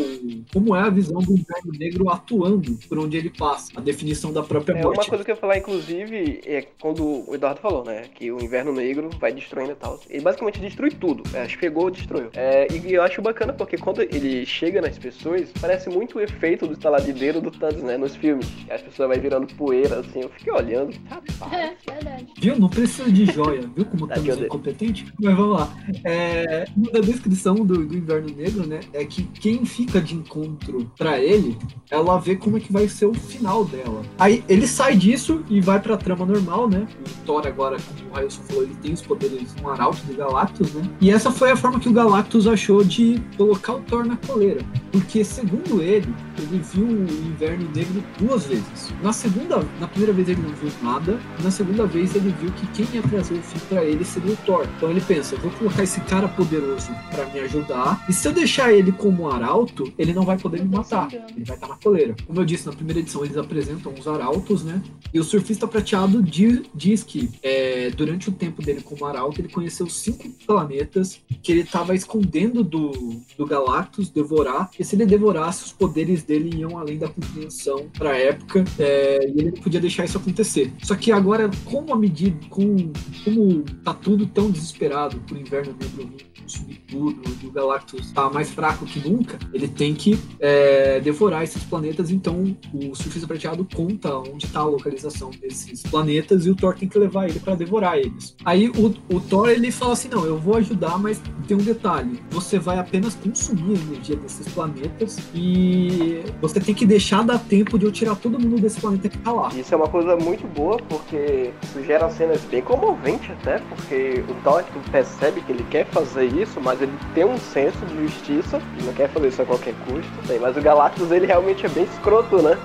como 0.52 0.76
é 0.76 0.82
a 0.82 0.90
visão 0.90 1.22
do 1.22 1.32
Inverno 1.32 1.72
Negro 1.72 2.10
atuando 2.10 2.78
por 2.90 3.00
onde 3.00 3.16
ele 3.16 3.30
passa, 3.30 3.72
a 3.78 3.80
definição 3.80 4.34
da 4.34 4.44
própria 4.44 4.78
É, 4.78 4.86
uma 4.86 4.94
coisa 4.94 5.24
que 5.24 5.32
eu 5.32 5.36
ia 5.36 5.40
falar, 5.40 5.58
inclusive, 5.58 6.42
é 6.46 6.68
quando 6.78 7.24
o 7.26 7.34
Eduardo 7.34 7.62
falou, 7.62 7.86
né? 7.86 8.10
Que 8.14 8.34
o 8.34 8.44
Inverno 8.44 8.74
Negro 8.74 9.10
vai 9.18 9.32
destruindo 9.32 9.72
e 9.72 9.76
tal. 9.76 10.02
Ele 10.10 10.22
basicamente 10.22 10.60
destrui 10.60 10.92
tudo. 10.92 11.24
É, 11.34 11.48
pegou, 11.56 11.90
destruiu. 11.90 12.30
É, 12.34 12.68
e 12.70 12.94
eu 12.94 13.02
acho 13.02 13.22
bacana 13.22 13.54
porque 13.54 13.78
quando 13.78 14.02
ele 14.02 14.46
chega 14.46 14.82
nas 14.82 14.98
pessoas, 14.98 15.50
parece 15.62 15.90
muito 15.90 16.18
o 16.18 16.22
efeito 16.22 16.68
do 16.68 16.74
estaladideiro 16.74 17.40
do 17.40 17.52
Thanos, 17.52 17.84
né? 17.84 17.96
Nos 17.96 18.18
filmes. 18.18 18.52
As 18.70 18.82
pessoas 18.82 19.08
vai 19.08 19.18
virando 19.18 19.45
poeira, 19.48 20.00
assim. 20.00 20.22
Eu 20.22 20.30
fiquei 20.30 20.54
olhando. 20.54 20.96
Rapaz. 21.10 21.54
É, 21.54 21.76
verdade. 21.92 22.28
Viu? 22.40 22.60
Não 22.60 22.70
precisa 22.70 23.12
de 23.12 23.26
joia, 23.26 23.62
viu 23.76 23.86
como 23.86 24.08
Tadinho 24.08 24.34
estamos 24.34 24.36
dele. 24.36 24.46
incompetentes? 24.48 25.14
Mas 25.22 25.36
vamos 25.36 25.60
lá. 25.60 25.74
É, 26.04 26.66
uma 26.76 26.92
da 26.92 27.00
descrição 27.00 27.56
do, 27.56 27.86
do 27.86 27.98
Inverno 27.98 28.30
Negro, 28.36 28.66
né, 28.68 28.80
é 28.94 29.04
que 29.06 29.24
quem 29.24 29.66
fica 29.66 30.00
de 30.02 30.16
encontro 30.16 30.92
pra 30.98 31.20
ele, 31.20 31.58
ela 31.90 32.18
vê 32.20 32.36
como 32.36 32.58
é 32.58 32.60
que 32.60 32.72
vai 32.72 32.88
ser 32.88 33.06
o 33.06 33.14
final 33.14 33.66
dela. 33.66 34.02
Aí 34.18 34.44
ele 34.48 34.68
sai 34.68 34.96
disso 34.96 35.44
e 35.50 35.62
vai 35.62 35.80
pra 35.80 35.98
trama 35.98 36.26
normal, 36.26 36.70
né? 36.70 36.88
O 37.00 37.26
Thor 37.26 37.46
agora, 37.48 37.78
como 37.78 38.10
o 38.12 38.14
Railson 38.14 38.42
falou, 38.44 38.64
ele 38.64 38.76
tem 38.76 38.94
os 38.94 39.02
poderes 39.02 39.56
um 39.64 39.70
arauto 39.70 39.98
do 40.06 40.16
Galactus, 40.16 40.74
né? 40.74 40.84
E 41.02 41.10
essa 41.12 41.32
foi 41.32 41.52
a 41.52 41.56
forma 41.56 41.80
que 41.80 41.90
o 41.90 41.94
Galactus 41.94 42.48
achou 42.48 42.84
de 42.84 43.22
colocar 43.38 43.74
o 43.74 43.82
Thor 43.82 44.06
na 44.06 44.18
coleira. 44.18 44.62
Porque, 44.92 45.24
segundo 45.24 45.82
ele, 45.82 46.14
ele 46.38 46.62
viu 46.74 46.86
o 46.86 47.28
Inverno 47.28 47.70
Negro 47.76 48.04
duas 48.18 48.46
vezes. 48.46 48.94
Na 49.04 49.12
segunda, 49.12 49.35
na 49.80 49.88
primeira 49.88 50.14
vez 50.14 50.30
ele 50.30 50.42
não 50.42 50.50
viu 50.56 50.72
nada, 50.82 51.20
Na 51.44 51.52
segunda 51.52 51.86
vez 51.86 52.16
ele 52.16 52.34
viu 52.40 52.52
que 52.52 52.68
quem 52.68 52.88
ia 52.96 53.02
trazer 53.02 53.36
o 53.36 53.42
fim 53.42 53.60
para 53.68 53.84
ele 53.84 54.04
seria 54.04 54.34
o 54.34 54.38
Thor. 54.38 54.68
Então 54.78 54.90
ele 54.90 55.02
pensa, 55.02 55.36
vou 55.38 55.52
colocar 55.52 55.84
esse 55.84 56.00
cara 56.02 56.28
poderoso 56.28 56.90
para 57.12 57.26
me 57.28 57.40
ajudar. 57.42 58.04
E 58.08 58.14
se 58.14 58.28
eu 58.28 58.34
deixar 58.34 58.74
ele 58.74 58.92
como 58.92 59.30
arauto, 59.30 59.92
ele 59.98 60.14
não 60.14 60.24
vai 60.24 60.38
poder 60.38 60.62
me 60.64 60.70
matar. 60.70 61.12
Ele 61.14 61.44
vai 61.44 61.56
estar 61.56 61.68
na 61.68 61.76
coleira. 61.76 62.16
Como 62.26 62.40
eu 62.40 62.46
disse 62.46 62.66
na 62.66 62.74
primeira 62.74 63.00
edição, 63.00 63.24
eles 63.24 63.38
apresentam 63.38 63.94
os 63.94 64.08
arautos, 64.08 64.64
né? 64.64 64.82
E 65.14 65.20
o 65.20 65.24
surfista 65.24 65.68
prateado 65.68 66.22
diz, 66.22 66.62
diz 66.74 67.04
que 67.04 67.30
é, 67.44 67.90
durante 67.92 68.30
o 68.30 68.32
tempo 68.32 68.62
dele 68.62 68.82
como 68.82 69.06
arauto, 69.06 69.42
ele 69.42 69.50
conheceu 69.50 69.90
cinco 69.90 70.30
planetas 70.46 71.20
que 71.42 71.52
ele 71.52 71.62
estava 71.62 71.96
escondendo 71.96 72.64
do, 72.64 73.22
do 73.38 73.46
Galactus 73.46 74.10
devorar. 74.10 74.70
E 74.80 74.84
se 74.84 74.96
ele 74.96 75.06
devorasse, 75.06 75.66
os 75.66 75.72
poderes 75.72 76.24
dele 76.24 76.58
iam 76.58 76.78
além 76.78 76.98
da 76.98 77.08
compreensão 77.08 77.88
para 77.98 78.18
época. 78.18 78.64
É, 78.80 79.25
e 79.28 79.40
ele 79.40 79.52
não 79.52 79.62
podia 79.62 79.80
deixar 79.80 80.06
isso 80.06 80.18
acontecer. 80.18 80.72
Só 80.84 80.96
que 80.96 81.12
agora, 81.12 81.50
como 81.66 81.94
a 81.94 81.98
medida, 81.98 82.38
com, 82.50 82.92
como 83.24 83.64
tá 83.84 83.94
tudo 83.94 84.26
tão 84.28 84.50
desesperado 84.52 85.18
por 85.28 85.38
inverno 85.38 85.76
negro 85.98 86.36
consumir 86.46 86.80
tudo, 86.88 87.22
e 87.42 87.48
o 87.48 87.52
Galactus 87.52 88.12
tá 88.12 88.30
mais 88.30 88.52
fraco 88.52 88.86
que 88.86 89.00
nunca, 89.00 89.40
ele 89.52 89.68
tem 89.68 89.96
que 89.96 90.20
é, 90.40 91.00
devorar 91.00 91.44
esses 91.44 91.64
planetas, 91.64 92.12
então 92.12 92.56
o 92.72 92.96
Surfista 92.96 93.28
Prateado 93.28 93.68
conta 93.74 94.16
onde 94.16 94.48
tá 94.48 94.60
a 94.60 94.66
localização 94.66 95.32
desses 95.32 95.82
planetas 95.82 96.46
e 96.46 96.52
o 96.52 96.56
Thor 96.56 96.76
tem 96.76 96.88
que 96.88 97.00
levar 97.00 97.28
ele 97.28 97.40
para 97.40 97.56
devorar 97.56 97.98
eles. 97.98 98.36
Aí 98.46 98.70
o, 98.70 98.94
o 99.10 99.20
Thor 99.20 99.50
ele 99.50 99.72
fala 99.72 99.94
assim: 99.94 100.08
não, 100.08 100.24
eu 100.26 100.38
vou 100.38 100.56
ajudar, 100.58 100.98
mas 101.00 101.22
tem 101.48 101.58
um 101.58 101.62
detalhe: 101.62 102.20
você 102.30 102.60
vai 102.60 102.78
apenas 102.78 103.16
consumir 103.16 103.78
a 103.78 103.82
energia 103.82 104.16
desses 104.16 104.48
planetas 104.50 105.18
e 105.34 106.22
você 106.40 106.60
tem 106.60 106.76
que 106.76 106.86
deixar 106.86 107.24
dar 107.24 107.40
tempo 107.40 107.80
de 107.80 107.86
eu 107.86 107.92
tirar 107.92 108.16
todo 108.16 108.40
mundo 108.40 108.62
desse 108.62 108.80
planeta 108.80 109.05
que 109.10 109.18
tá 109.18 109.32
lá. 109.32 109.50
Isso 109.56 109.74
é 109.74 109.78
uma 109.78 109.88
coisa 109.88 110.16
muito 110.16 110.48
boa, 110.48 110.78
porque 110.90 111.52
gera 111.86 112.10
cenas 112.10 112.42
bem 112.42 112.62
comoventes 112.62 113.32
até, 113.42 113.60
porque 113.70 114.24
o 114.28 114.34
Thor 114.44 114.64
percebe 114.92 115.42
que 115.42 115.52
ele 115.52 115.66
quer 115.70 115.86
fazer 115.88 116.26
isso, 116.26 116.60
mas 116.62 116.82
ele 116.82 116.94
tem 117.14 117.26
um 117.26 117.38
senso 117.38 117.86
de 117.86 118.08
justiça, 118.08 118.62
e 118.80 118.84
não 118.84 118.94
quer 118.94 119.10
fazer 119.10 119.28
isso 119.28 119.42
a 119.42 119.46
qualquer 119.46 119.74
custo. 119.86 120.40
Mas 120.40 120.58
o 120.58 120.62
Galactus 120.62 121.12
ele 121.12 121.26
realmente 121.26 121.66
é 121.66 121.70
bem 121.70 121.84
escroto, 121.84 122.42
né? 122.42 122.58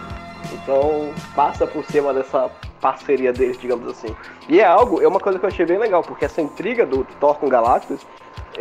Então 0.53 1.11
passa 1.35 1.67
por 1.67 1.85
cima 1.85 2.13
dessa 2.13 2.51
parceria 2.81 3.33
deles, 3.33 3.59
digamos 3.59 3.87
assim. 3.89 4.15
E 4.49 4.61
é 4.61 4.65
algo, 4.65 5.01
é 5.01 5.07
uma 5.07 5.21
coisa 5.21 5.39
que 5.39 5.45
eu 5.45 5.49
achei 5.49 5.67
bem 5.67 5.79
legal, 5.79 6.03
porque 6.03 6.25
essa 6.25 6.41
intriga 6.41 6.87
do 6.87 7.05
Thor 7.21 7.37
com 7.37 7.49
Galactus 7.49 8.01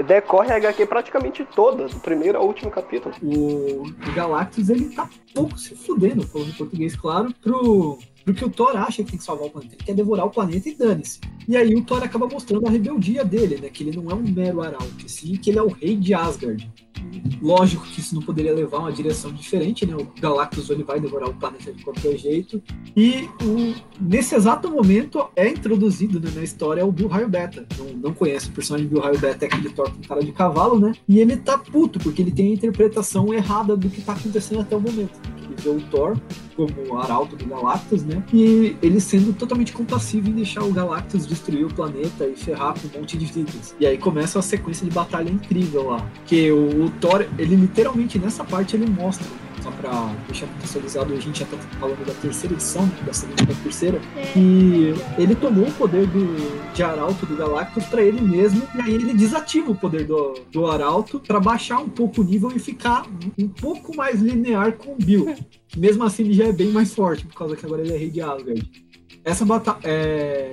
decorre 0.05 0.51
a 0.51 0.57
HQ 0.57 0.85
praticamente 0.85 1.45
toda, 1.55 1.87
do 1.87 1.99
primeiro 1.99 2.37
ao 2.37 2.45
último 2.45 2.69
capítulo. 2.69 3.13
O, 3.23 3.83
Galactus 4.13 4.69
ele 4.69 4.93
tá 4.95 5.09
pouco 5.33 5.57
se 5.57 5.75
fudendo, 5.75 6.25
falando 6.27 6.49
em 6.49 6.53
português, 6.53 6.95
claro, 6.95 7.33
pro, 7.41 7.97
porque 8.33 8.45
o 8.45 8.49
Thor 8.49 8.75
acha 8.75 9.03
que 9.03 9.11
tem 9.11 9.17
que 9.17 9.23
salvar 9.23 9.47
o 9.47 9.51
planeta, 9.51 9.75
ele 9.75 9.83
quer 9.83 9.95
devorar 9.95 10.25
o 10.25 10.29
planeta 10.29 10.69
e 10.69 10.75
dane-se. 10.75 11.19
E 11.47 11.57
aí 11.57 11.73
o 11.73 11.83
Thor 11.83 12.03
acaba 12.03 12.27
mostrando 12.27 12.67
a 12.67 12.69
rebeldia 12.69 13.25
dele, 13.25 13.57
né? 13.61 13.69
Que 13.69 13.83
ele 13.83 13.97
não 13.97 14.09
é 14.11 14.13
um 14.13 14.21
mero 14.21 14.61
arauto, 14.61 15.09
sim 15.09 15.35
que 15.35 15.49
ele 15.49 15.59
é 15.59 15.63
o 15.63 15.69
rei 15.69 15.95
de 15.95 16.13
Asgard. 16.13 16.69
Lógico 17.41 17.85
que 17.85 17.99
isso 17.99 18.13
não 18.13 18.21
poderia 18.21 18.53
levar 18.53 18.79
uma 18.79 18.91
direção 18.91 19.31
diferente, 19.31 19.85
né? 19.85 19.95
O 19.95 20.07
Galactus 20.19 20.69
ele 20.69 20.83
vai 20.83 20.99
devorar 20.99 21.29
o 21.29 21.33
planeta 21.33 21.71
de 21.71 21.83
qualquer 21.83 22.17
jeito. 22.17 22.61
E 22.95 23.27
o, 23.41 23.73
nesse 23.99 24.35
exato 24.35 24.69
momento 24.69 25.25
é 25.35 25.47
introduzido 25.47 26.19
né, 26.19 26.29
na 26.35 26.43
história 26.43 26.85
o 26.85 26.91
Bill 26.91 27.07
Raio 27.07 27.29
Beta. 27.29 27.65
Não, 27.77 27.85
não 27.93 28.13
conhece 28.13 28.49
o 28.49 28.51
personagem 28.51 28.87
Bill 28.87 29.01
Raio 29.01 29.19
Beta, 29.19 29.45
é 29.45 29.47
aquele 29.47 29.69
Thor 29.69 29.89
com 29.91 30.01
cara 30.01 30.23
de 30.23 30.31
cavalo, 30.31 30.79
né? 30.79 30.93
E 31.07 31.19
ele 31.19 31.37
tá 31.37 31.57
puto, 31.57 31.99
porque 31.99 32.21
ele 32.21 32.31
tem 32.31 32.51
a 32.51 32.53
interpretação 32.53 33.33
errada 33.33 33.75
do 33.75 33.89
que 33.89 34.01
tá 34.01 34.13
acontecendo 34.13 34.61
até 34.61 34.75
o 34.75 34.81
momento. 34.81 35.19
Ele 35.43 35.55
vê 35.57 35.69
o 35.69 35.81
Thor 35.89 36.17
como 36.67 36.97
arauto 36.97 37.35
do 37.35 37.45
Galactus, 37.45 38.03
né? 38.03 38.21
E 38.33 38.75
ele 38.81 38.99
sendo 38.99 39.33
totalmente 39.33 39.71
compassivo 39.71 40.29
em 40.29 40.33
deixar 40.33 40.63
o 40.63 40.73
Galactus 40.73 41.25
destruir 41.25 41.65
o 41.65 41.73
planeta 41.73 42.25
e 42.25 42.35
ferrar 42.35 42.73
com 42.79 42.87
um 42.87 43.01
monte 43.01 43.17
de 43.17 43.25
vidas. 43.25 43.75
E 43.79 43.85
aí 43.85 43.97
começa 43.97 44.37
uma 44.37 44.43
sequência 44.43 44.85
de 44.85 44.91
batalha 44.91 45.29
incrível 45.29 45.89
lá. 45.91 46.05
Que 46.25 46.51
o, 46.51 46.85
o 46.85 46.89
Thor, 46.99 47.25
ele 47.37 47.55
literalmente 47.55 48.19
nessa 48.19 48.43
parte 48.43 48.75
ele 48.75 48.89
mostra 48.89 49.25
só 49.61 49.71
pra 49.71 50.15
deixar 50.27 50.47
contextualizado, 50.47 51.13
a 51.13 51.19
gente 51.19 51.39
já 51.39 51.45
tá 51.45 51.57
falando 51.79 52.05
da 52.05 52.13
terceira 52.13 52.55
edição, 52.55 52.89
da 53.05 53.13
segunda 53.13 53.45
pra 53.45 53.55
terceira, 53.55 54.01
que 54.33 54.93
ele 55.17 55.35
tomou 55.35 55.67
o 55.67 55.71
poder 55.73 56.07
do, 56.07 56.73
de 56.73 56.83
Arauto 56.83 57.25
do 57.25 57.35
Galactus 57.35 57.85
para 57.85 58.01
ele 58.01 58.21
mesmo, 58.21 58.61
e 58.75 58.81
aí 58.81 58.93
ele 58.93 59.13
desativa 59.13 59.71
o 59.71 59.75
poder 59.75 60.05
do, 60.05 60.39
do 60.51 60.67
Arauto 60.67 61.19
para 61.19 61.39
baixar 61.39 61.79
um 61.79 61.89
pouco 61.89 62.21
o 62.21 62.23
nível 62.23 62.51
e 62.55 62.59
ficar 62.59 63.05
um 63.37 63.47
pouco 63.47 63.95
mais 63.95 64.21
linear 64.21 64.73
com 64.73 64.93
o 64.93 64.97
Bill. 64.97 65.35
Mesmo 65.77 66.03
assim, 66.03 66.23
ele 66.23 66.33
já 66.33 66.45
é 66.45 66.51
bem 66.51 66.69
mais 66.69 66.93
forte, 66.93 67.25
por 67.25 67.35
causa 67.35 67.55
que 67.55 67.65
agora 67.65 67.81
ele 67.81 67.93
é 67.93 67.97
rei 67.97 68.09
de 68.09 68.21
Asgard. 68.21 68.71
Essa 69.23 69.45
batalha. 69.45 69.79
É 69.83 70.51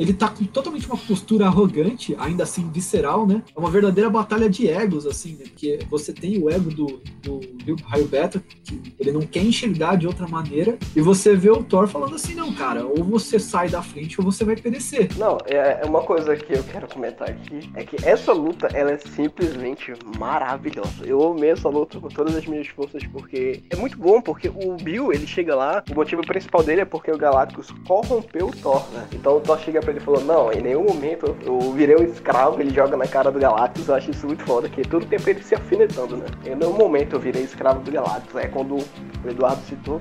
ele 0.00 0.14
tá 0.14 0.28
com 0.28 0.46
totalmente 0.46 0.86
uma 0.86 0.96
postura 0.96 1.44
arrogante, 1.44 2.16
ainda 2.18 2.44
assim 2.44 2.70
visceral, 2.70 3.26
né? 3.26 3.42
É 3.54 3.60
uma 3.60 3.70
verdadeira 3.70 4.08
batalha 4.08 4.48
de 4.48 4.66
egos, 4.66 5.06
assim, 5.06 5.32
né? 5.32 5.44
Porque 5.44 5.78
você 5.90 6.10
tem 6.10 6.42
o 6.42 6.48
ego 6.48 6.70
do, 6.70 7.02
do, 7.22 7.40
Raio 7.84 8.06
Beta, 8.06 8.42
que 8.64 8.94
ele 8.98 9.12
não 9.12 9.20
quer 9.20 9.44
enxergar 9.44 9.96
de 9.96 10.06
outra 10.06 10.26
maneira, 10.26 10.78
e 10.96 11.02
você 11.02 11.36
vê 11.36 11.50
o 11.50 11.62
Thor 11.62 11.86
falando 11.86 12.14
assim, 12.14 12.34
não, 12.34 12.50
cara, 12.54 12.84
ou 12.86 13.04
você 13.04 13.38
sai 13.38 13.68
da 13.68 13.82
frente 13.82 14.18
ou 14.18 14.24
você 14.24 14.42
vai 14.42 14.56
perecer. 14.56 15.10
Não, 15.18 15.36
é, 15.44 15.80
é 15.82 15.84
uma 15.84 16.00
coisa 16.00 16.34
que 16.34 16.54
eu 16.54 16.64
quero 16.64 16.88
comentar 16.88 17.28
aqui, 17.28 17.70
é 17.74 17.84
que 17.84 17.96
essa 18.02 18.32
luta, 18.32 18.68
ela 18.72 18.92
é 18.92 18.98
simplesmente 18.98 19.92
maravilhosa. 20.18 21.04
Eu 21.04 21.32
amei 21.32 21.50
essa 21.50 21.68
luta 21.68 22.00
com 22.00 22.08
todas 22.08 22.34
as 22.34 22.46
minhas 22.46 22.68
forças, 22.68 23.04
porque 23.06 23.62
é 23.68 23.76
muito 23.76 23.98
bom, 23.98 24.22
porque 24.22 24.48
o 24.48 24.76
Bill, 24.76 25.12
ele 25.12 25.26
chega 25.26 25.54
lá, 25.54 25.84
o 25.90 25.94
motivo 25.94 26.22
principal 26.22 26.62
dele 26.62 26.80
é 26.80 26.86
porque 26.86 27.10
o 27.10 27.18
Galactus 27.18 27.70
corrompeu 27.86 28.48
o 28.48 28.56
Thor, 28.56 28.82
né? 28.92 29.06
Então 29.12 29.36
o 29.36 29.40
Thor 29.40 29.58
chega 29.58 29.80
pra 29.80 29.89
ele 29.90 30.00
falou, 30.00 30.22
não, 30.24 30.52
em 30.52 30.60
nenhum 30.60 30.84
momento 30.84 31.36
eu 31.44 31.58
virei 31.72 31.96
um 31.96 32.02
escravo, 32.02 32.60
ele 32.60 32.72
joga 32.72 32.96
na 32.96 33.06
cara 33.06 33.30
do 33.30 33.38
Galactus, 33.38 33.88
eu 33.88 33.94
acho 33.94 34.10
isso 34.10 34.26
muito 34.26 34.44
foda, 34.44 34.68
que 34.68 34.82
todo 34.82 35.06
tempo 35.06 35.28
ele 35.28 35.42
se 35.42 35.54
afinetando, 35.54 36.16
né? 36.16 36.26
Em 36.44 36.54
nenhum 36.54 36.72
momento 36.72 37.16
eu 37.16 37.20
virei 37.20 37.42
escravo 37.42 37.80
do 37.80 37.90
Galactus, 37.90 38.34
é 38.36 38.46
quando 38.46 38.76
o 38.76 39.28
Eduardo 39.28 39.62
citou, 39.62 40.00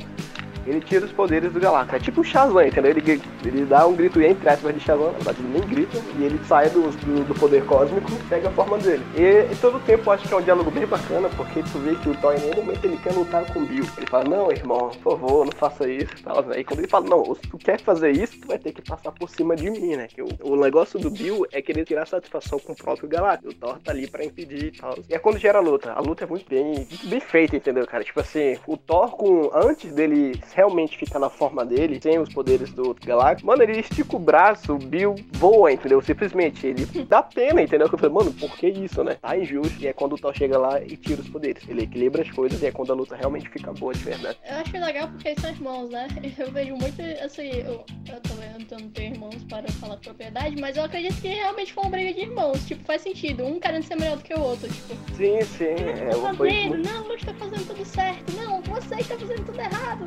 ele 0.70 0.82
tira 0.82 1.06
os 1.06 1.12
poderes 1.12 1.52
do 1.52 1.60
Galactus. 1.60 1.96
É 1.96 2.00
tipo 2.00 2.22
o 2.22 2.24
Shazam, 2.24 2.62
entendeu? 2.62 2.92
Ele, 2.92 3.22
ele 3.46 3.66
dá 3.66 3.88
um 3.88 3.96
grito 3.96 4.22
entre 4.22 4.48
aspas 4.50 4.74
de 4.74 4.80
Shazam, 4.80 5.12
verdade 5.12 5.40
ele 5.40 5.60
nem 5.60 5.68
grita, 5.68 5.98
e 6.18 6.24
ele 6.24 6.40
sai 6.46 6.70
do, 6.70 6.90
do, 6.90 7.24
do 7.26 7.36
poder 7.36 7.66
cósmico 7.66 8.12
e 8.12 8.30
pega 8.30 8.50
a 8.50 8.52
forma 8.52 8.78
dele. 8.78 9.04
E, 9.16 9.52
e 9.52 9.56
todo 9.60 9.78
o 9.78 9.80
tempo 9.82 10.04
eu 10.08 10.14
acho 10.14 10.28
que 10.28 10.34
é 10.34 10.38
um 10.38 10.42
diálogo 10.42 10.72
bem 10.72 10.86
bacana, 10.86 11.30
porque 11.30 11.62
tu 11.64 11.80
vê 11.80 11.96
que 11.96 12.10
o 12.10 12.16
Thor 12.16 12.36
em 12.36 12.40
nenhum 12.40 12.56
momento 12.56 12.86
ele 12.86 12.98
quer 12.98 13.14
lutar 13.14 13.46
com 13.52 13.60
o 13.60 13.66
Bill. 13.66 13.86
Ele 13.98 14.08
fala, 14.08 14.24
não, 14.26 14.52
irmão, 14.52 14.92
por 15.02 15.18
favor, 15.18 15.46
não 15.46 15.52
faça 15.52 15.90
isso 15.90 16.14
e 16.18 16.24
tal. 16.24 16.46
Aí 16.52 16.64
quando 16.64 16.80
ele 16.80 16.88
fala, 16.88 17.08
não, 17.08 17.36
se 17.36 17.42
tu 17.42 17.58
quer 17.58 17.80
fazer 17.80 18.12
isso, 18.12 18.40
tu 18.40 18.48
vai 18.48 18.58
ter 18.58 18.72
que 18.72 18.82
passar 18.82 19.12
por 19.12 19.30
cima 19.30 19.56
de 19.56 19.70
mim, 19.70 19.96
né? 19.96 20.08
Que 20.08 20.22
o, 20.22 20.30
o 20.42 20.56
negócio 20.56 21.00
do 21.00 21.10
Bill 21.10 21.46
é 21.52 21.62
querer 21.62 21.86
tirar 21.86 22.06
satisfação 22.06 22.60
com 22.60 22.74
o 22.74 22.76
próprio 22.76 23.10
Galactus. 23.10 23.54
O 23.54 23.56
Thor 23.56 23.80
tá 23.80 23.92
ali 23.92 24.08
pra 24.08 24.24
impedir 24.24 24.66
e 24.66 24.72
tal. 24.72 24.98
E 25.10 25.14
é 25.14 25.20
quando 25.20 25.38
gera 25.38 25.60
a 25.60 25.62
luta. 25.62 25.94
A 25.94 26.02
luta 26.02 26.24
é 26.26 26.28
muito 26.28 26.48
bem, 26.50 26.88
muito 26.90 27.08
bem 27.08 27.20
feita, 27.20 27.56
entendeu, 27.56 27.86
cara? 27.88 28.04
Tipo 28.04 28.20
assim, 28.20 28.58
o 28.68 28.78
Thor 28.78 29.12
com. 29.12 29.50
Antes 29.54 29.92
dele 29.92 30.40
realmente 30.60 30.98
ficar 30.98 31.20
na 31.20 31.30
forma 31.30 31.66
dele, 31.66 32.00
sem 32.02 32.20
os 32.20 32.28
poderes 32.34 32.72
do 32.74 32.94
Galactus, 33.06 33.44
mano, 33.46 33.64
ele 33.64 33.80
estica 33.80 34.16
o 34.16 34.20
braço, 34.20 34.74
o 34.74 34.78
Bill 34.78 35.16
voa, 35.32 35.72
entendeu? 35.72 36.02
Simplesmente. 36.02 36.68
Ele 36.68 36.86
dá 37.08 37.24
pena, 37.24 37.62
entendeu? 37.62 37.88
Eu 37.92 37.98
falei, 37.98 38.14
mano, 38.14 38.34
por 38.34 38.52
que 38.58 38.68
isso, 38.68 39.04
né? 39.04 39.16
Tá 39.22 39.38
injusto. 39.38 39.82
E 39.82 39.88
é 39.88 39.94
quando 39.94 40.14
o 40.14 40.18
Thor 40.18 40.34
chega 40.36 40.58
lá 40.58 40.82
e 40.82 40.98
tira 40.98 41.22
os 41.22 41.30
poderes. 41.30 41.64
Ele 41.70 41.84
equilibra 41.84 42.22
as 42.24 42.30
coisas 42.32 42.62
e 42.62 42.66
é 42.66 42.72
quando 42.72 42.92
a 42.92 42.96
luta 42.96 43.16
realmente 43.16 43.48
fica 43.50 43.72
boa 43.72 43.94
de 43.94 44.04
verdade. 44.04 44.38
Eu 44.50 44.58
acho 44.58 44.74
legal 44.74 45.08
porque 45.08 45.30
eles 45.30 45.42
são 45.42 45.50
irmãos, 45.52 45.90
né? 45.90 46.08
Eu 46.38 46.52
vejo 46.52 46.76
muito, 46.76 47.02
assim, 47.24 47.50
eu, 47.50 47.84
eu 48.08 48.20
também 48.22 48.50
não 48.80 48.90
tenho 48.90 49.14
irmãos 49.14 49.44
para 49.50 49.68
falar 49.74 49.98
propriedade, 49.98 50.56
mas 50.60 50.76
eu 50.78 50.84
acredito 50.84 51.20
que 51.22 51.28
realmente 51.28 51.74
foi 51.74 51.84
uma 51.84 51.90
briga 51.92 52.14
de 52.14 52.22
irmãos. 52.22 52.66
Tipo, 52.68 52.84
faz 52.86 53.02
sentido. 53.02 53.46
Um 53.46 53.60
querendo 53.60 53.84
ser 53.84 53.96
melhor 53.96 54.18
do 54.18 54.24
que 54.24 54.34
o 54.34 54.40
outro, 54.42 54.68
tipo. 54.68 54.94
Sim, 55.16 55.42
sim. 55.42 55.66
É, 55.66 56.10
Tá 56.10 56.34
foi 56.34 56.50
fazendo? 56.50 56.68
muito- 56.70 56.90
Não, 56.90 57.06
eu 57.08 57.16
estou 57.16 57.34
fazendo 57.36 57.68
tudo 57.68 57.86
certo. 57.86 58.32
Não, 58.36 58.62
você 58.64 58.96
está 58.96 59.18
fazendo 59.18 59.46
tudo 59.46 59.60
errado. 59.60 60.06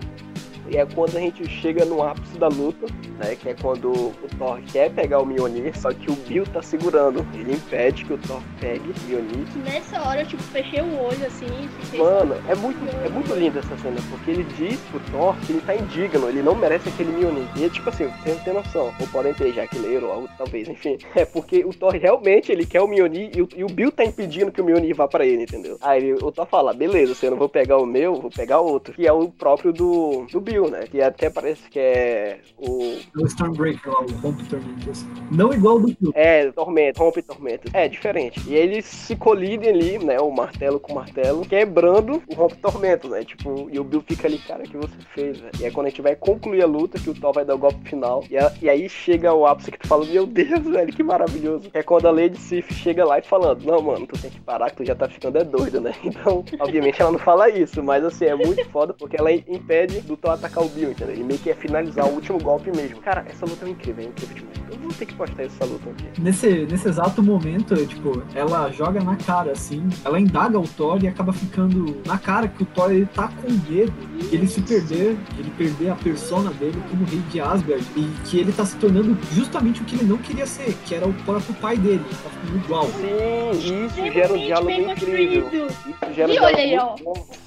E 0.69 0.77
é 0.77 0.87
quando 0.87 1.17
a 1.17 1.21
gente 1.21 1.49
chega 1.49 1.85
no 1.85 2.03
ápice 2.03 2.39
da 2.39 2.49
luta, 2.49 2.87
né? 3.23 3.37
Que 3.37 3.51
é 3.51 3.55
quando 3.55 3.93
o 3.93 4.15
Thor 4.39 4.61
quer 4.73 4.91
pegar 4.91 5.21
o 5.21 5.27
Mjolnir, 5.27 5.77
só 5.79 5.93
que 5.93 6.11
o 6.11 6.15
Bill 6.15 6.45
tá 6.47 6.63
segurando. 6.63 7.27
Ele 7.35 7.55
impede 7.55 8.05
que 8.05 8.13
o 8.13 8.19
Thor 8.19 8.41
pegue 8.61 8.81
o 8.91 8.95
Mjolnir. 9.07 9.47
Nessa 9.65 10.01
hora 10.03 10.23
eu, 10.23 10.27
tipo, 10.27 10.43
fechei 10.45 10.81
o 10.81 11.01
olho 11.01 11.27
assim. 11.27 11.47
Fiquei 11.81 12.01
Mano, 12.01 12.35
é 12.49 12.55
muito, 12.55 12.79
é 13.05 13.09
muito 13.09 13.35
linda 13.35 13.61
essa 13.61 13.77
cena, 13.79 13.97
porque 14.11 14.31
ele 14.31 14.45
diz 14.57 14.79
pro 14.91 15.01
Thor 15.11 15.35
que 15.47 15.53
ele 15.53 15.61
tá 15.63 15.75
indigno, 15.75 16.29
ele 16.29 16.43
não 16.43 16.55
merece 16.55 16.89
aquele 16.89 17.13
Mjolnir. 17.13 17.47
E 17.57 17.65
é 17.65 17.69
tipo 17.69 17.89
assim, 17.89 18.07
vocês 18.23 18.37
não 18.37 18.45
tem 18.45 18.55
noção. 18.55 18.93
Ou 19.01 19.07
podem 19.09 19.33
ter 19.35 19.53
jaquileiro, 19.53 20.07
ou 20.07 20.13
algo, 20.13 20.29
talvez, 20.37 20.69
enfim. 20.69 20.99
É 21.15 21.25
porque 21.25 21.65
o 21.65 21.73
Thor 21.73 21.93
realmente, 21.93 22.51
ele 22.51 22.65
quer 22.67 22.81
o 22.81 22.89
Mjolnir 22.89 23.31
e 23.37 23.43
o, 23.43 23.49
e 23.57 23.63
o 23.65 23.67
Bill 23.69 23.93
tá 23.93 24.05
impedindo 24.05 24.51
que 24.51 24.61
o 24.61 24.65
Mjolnir 24.65 24.95
vá 24.95 25.07
pra 25.07 25.25
ele, 25.25 25.43
entendeu? 25.43 25.77
Aí 25.81 26.03
ele- 26.03 26.15
o 26.25 26.33
Thor 26.33 26.47
fala, 26.47 26.73
beleza, 26.73 27.15
se 27.15 27.27
eu 27.27 27.31
não 27.31 27.39
vou 27.39 27.49
pegar 27.49 27.77
o 27.79 27.87
meu, 27.87 28.15
vou 28.17 28.31
pegar 28.31 28.61
outro. 28.61 28.95
Que 28.95 29.07
é 29.07 29.13
o 29.13 29.29
próprio 29.29 29.73
do, 29.73 30.27
do 30.31 30.41
Bill, 30.41 30.69
né? 30.71 30.85
Que 30.91 31.01
até 31.03 31.29
parece 31.31 31.69
que 31.71 31.79
é 31.79 32.39
o 32.59 32.99
o 33.17 33.27
Stormbreaker 33.27 33.93
o 33.93 34.13
Rompe 34.21 34.45
Tormentos. 34.45 35.05
Não 35.31 35.53
igual 35.53 35.79
do 35.81 35.89
Bill. 36.01 36.13
É, 36.15 36.51
tormento, 36.53 36.99
rompe 37.03 37.23
tormentos. 37.23 37.73
É 37.75 37.89
diferente. 37.89 38.41
E 38.49 38.55
eles 38.55 38.85
se 38.87 39.17
colidem 39.17 39.71
ali, 39.71 39.99
né? 39.99 40.19
O 40.21 40.31
martelo 40.31 40.81
com 40.81 40.93
o 40.93 40.95
martelo, 40.95 41.45
quebrando 41.47 42.23
o 42.27 42.35
rompe 42.35 42.57
tormentos, 42.57 43.11
né? 43.11 43.25
Tipo, 43.25 43.69
e 43.71 43.79
o 43.79 43.85
Bill 43.85 44.03
fica 44.07 44.27
ali, 44.27 44.39
cara, 44.39 44.65
o 44.65 44.69
que 44.69 44.77
você 44.77 44.95
fez, 45.15 45.39
velho? 45.41 45.53
E 45.61 45.65
aí 45.65 45.71
quando 45.71 45.87
a 45.87 45.91
gente 45.91 46.03
vai 46.03 46.17
concluir 46.17 46.63
a 46.63 46.67
luta, 46.67 46.99
que 46.99 47.11
o 47.11 47.15
Thor 47.15 47.33
vai 47.33 47.45
dar 47.45 47.55
o 47.55 47.59
golpe 47.59 47.89
final, 47.89 48.25
e, 48.31 48.37
a- 48.39 48.53
e 48.61 48.69
aí 48.69 48.89
chega 48.89 49.33
o 49.35 49.47
ápice 49.47 49.71
que 49.71 49.79
tu 49.79 49.87
fala, 49.89 50.05
meu 50.07 50.27
Deus, 50.27 50.61
velho, 50.67 50.93
que 50.93 51.03
maravilhoso. 51.03 51.71
É 51.75 51.83
quando 51.83 52.07
a 52.07 52.11
Lady 52.11 52.39
Sif 52.39 52.73
chega 52.75 53.05
lá 53.05 53.19
e 53.19 53.23
falando, 53.23 53.65
não, 53.65 53.81
mano, 53.83 54.07
tu 54.07 54.19
tem 54.21 54.31
que 54.31 54.41
parar, 54.41 54.71
que 54.71 54.77
tu 54.77 54.85
já 54.85 54.95
tá 54.95 55.09
ficando 55.09 55.39
é 55.39 55.45
doido, 55.45 55.81
né? 55.81 55.93
Então, 56.05 56.45
obviamente 56.61 57.01
ela 57.01 57.11
não 57.13 57.19
fala 57.19 57.49
isso, 57.49 57.83
mas 57.83 58.05
assim, 58.05 58.27
é 58.27 58.35
muito 58.35 58.65
foda 58.71 58.93
porque 58.95 59.17
ela 59.19 59.33
impede 59.33 60.01
do 60.03 60.17
Thor 60.17 60.33
atacar 60.33 60.63
o 60.65 60.69
Bill, 60.69 60.91
entendeu? 60.93 61.17
E 61.17 61.25
meio 61.25 61.39
que 61.41 61.51
é 61.51 61.55
finalizar 61.55 62.07
o 62.07 62.13
último 62.15 62.39
golpe 62.39 62.71
mesmo. 62.71 62.92
Cara, 63.01 63.25
essa 63.29 63.45
luta 63.47 63.67
é 63.67 63.71
incrível, 63.71 64.05
é 64.05 64.09
incrível 64.09 64.37
demais. 64.37 64.59
Eu 64.71 64.79
vou 64.79 64.93
ter 64.93 65.07
que 65.07 65.15
postar 65.15 65.43
essa 65.43 65.65
luta 65.65 65.89
um 65.89 65.93
dia. 65.95 66.11
Nesse, 66.19 66.67
nesse 66.67 66.89
exato 66.89 67.23
momento, 67.23 67.75
tipo, 67.87 68.23
ela 68.35 68.71
joga 68.71 69.03
na 69.03 69.17
cara, 69.17 69.53
assim, 69.53 69.89
ela 70.05 70.21
indaga 70.21 70.59
o 70.59 70.67
Thor 70.67 71.03
e 71.03 71.09
acaba 71.09 71.33
ficando 71.33 72.01
na 72.07 72.19
cara 72.19 72.49
que 72.49 72.63
o 72.63 72.67
Thor 72.67 72.91
ele 72.91 73.07
tá 73.07 73.29
com 73.29 73.51
medo 73.51 73.93
de 74.19 74.35
ele 74.35 74.47
se 74.47 74.63
perder, 74.63 75.17
de 75.35 75.41
ele 75.41 75.51
perder 75.57 75.91
a 75.91 75.95
persona 75.95 76.51
dele 76.51 76.81
como 76.91 77.05
rei 77.05 77.21
de 77.31 77.41
Asgard 77.41 77.85
e 77.97 78.09
que 78.29 78.39
ele 78.39 78.53
tá 78.53 78.65
se 78.65 78.77
tornando 78.77 79.17
justamente 79.33 79.83
o 79.83 79.85
que 79.85 79.97
ele 79.97 80.05
não 80.05 80.19
queria 80.19 80.47
ser, 80.47 80.75
que 80.87 80.95
era 80.95 81.07
o 81.07 81.13
próprio 81.25 81.55
pai 81.55 81.77
dele, 81.77 82.03
ele 82.05 82.19
tá 82.23 82.31
ficando 82.31 82.65
igual. 82.65 82.87
Sim, 82.87 83.87
isso 83.87 84.13
gera 84.13 84.33
um 84.33 84.39
diálogo 84.39 84.71
incrível. 84.71 85.43
construído. 85.43 85.67
Isso 85.67 86.15
gera 86.15 86.33
um 86.33 86.35
E 86.35 86.39
olha 86.39 86.57
aí, 86.57 86.79
ó. 86.79 86.95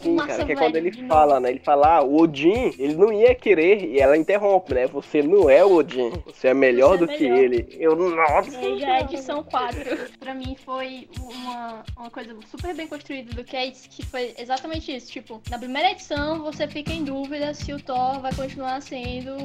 Sim, 0.02 0.16
cara, 0.18 0.46
que 0.46 0.52
é 0.52 0.56
quando 0.56 0.76
ele 0.76 0.92
fala, 1.08 1.40
né? 1.40 1.50
Ele 1.50 1.62
fala, 1.64 1.98
ah, 1.98 2.04
o 2.04 2.22
Odin, 2.22 2.74
ele 2.78 2.96
não 2.96 3.12
ia 3.12 3.34
querer, 3.34 3.86
e 3.86 4.00
ela 4.00 4.18
interrompe, 4.18 4.74
né? 4.74 4.88
Você 4.88 5.22
não 5.22 5.35
é 5.50 5.64
o 5.64 5.74
Odin, 5.76 6.12
você 6.26 6.50
é 6.50 6.54
melhor 6.54 6.98
Você 6.98 7.04
é 7.04 7.08
do 7.08 7.14
que 7.14 7.24
melhor. 7.30 7.38
ele. 7.38 7.68
Eu, 7.80 7.96
nossa! 7.96 8.58
Aí 8.58 8.80
já 8.80 8.98
é 8.98 9.02
edição 9.02 9.44
4. 9.44 9.80
Pra 10.20 10.34
mim 10.34 10.56
foi 10.66 11.08
uma, 11.20 11.84
uma 11.98 12.10
coisa 12.10 12.36
super 12.50 12.74
bem 12.76 12.88
construída 12.88 13.34
do 13.34 13.44
Case, 13.44 13.88
que 13.90 14.06
foi 14.06 14.34
exatamente 14.38 14.96
isso. 14.96 15.12
Tipo, 15.12 15.42
na 15.50 15.58
primeira 15.58 15.92
edição 15.92 16.42
você 16.42 16.68
fica 16.68 16.92
em 16.92 17.04
dúvida 17.04 17.54
se 17.54 17.74
o 17.74 17.80
Thor 17.80 18.20
vai 18.22 18.34
continuar 18.34 18.82
sendo 18.82 19.36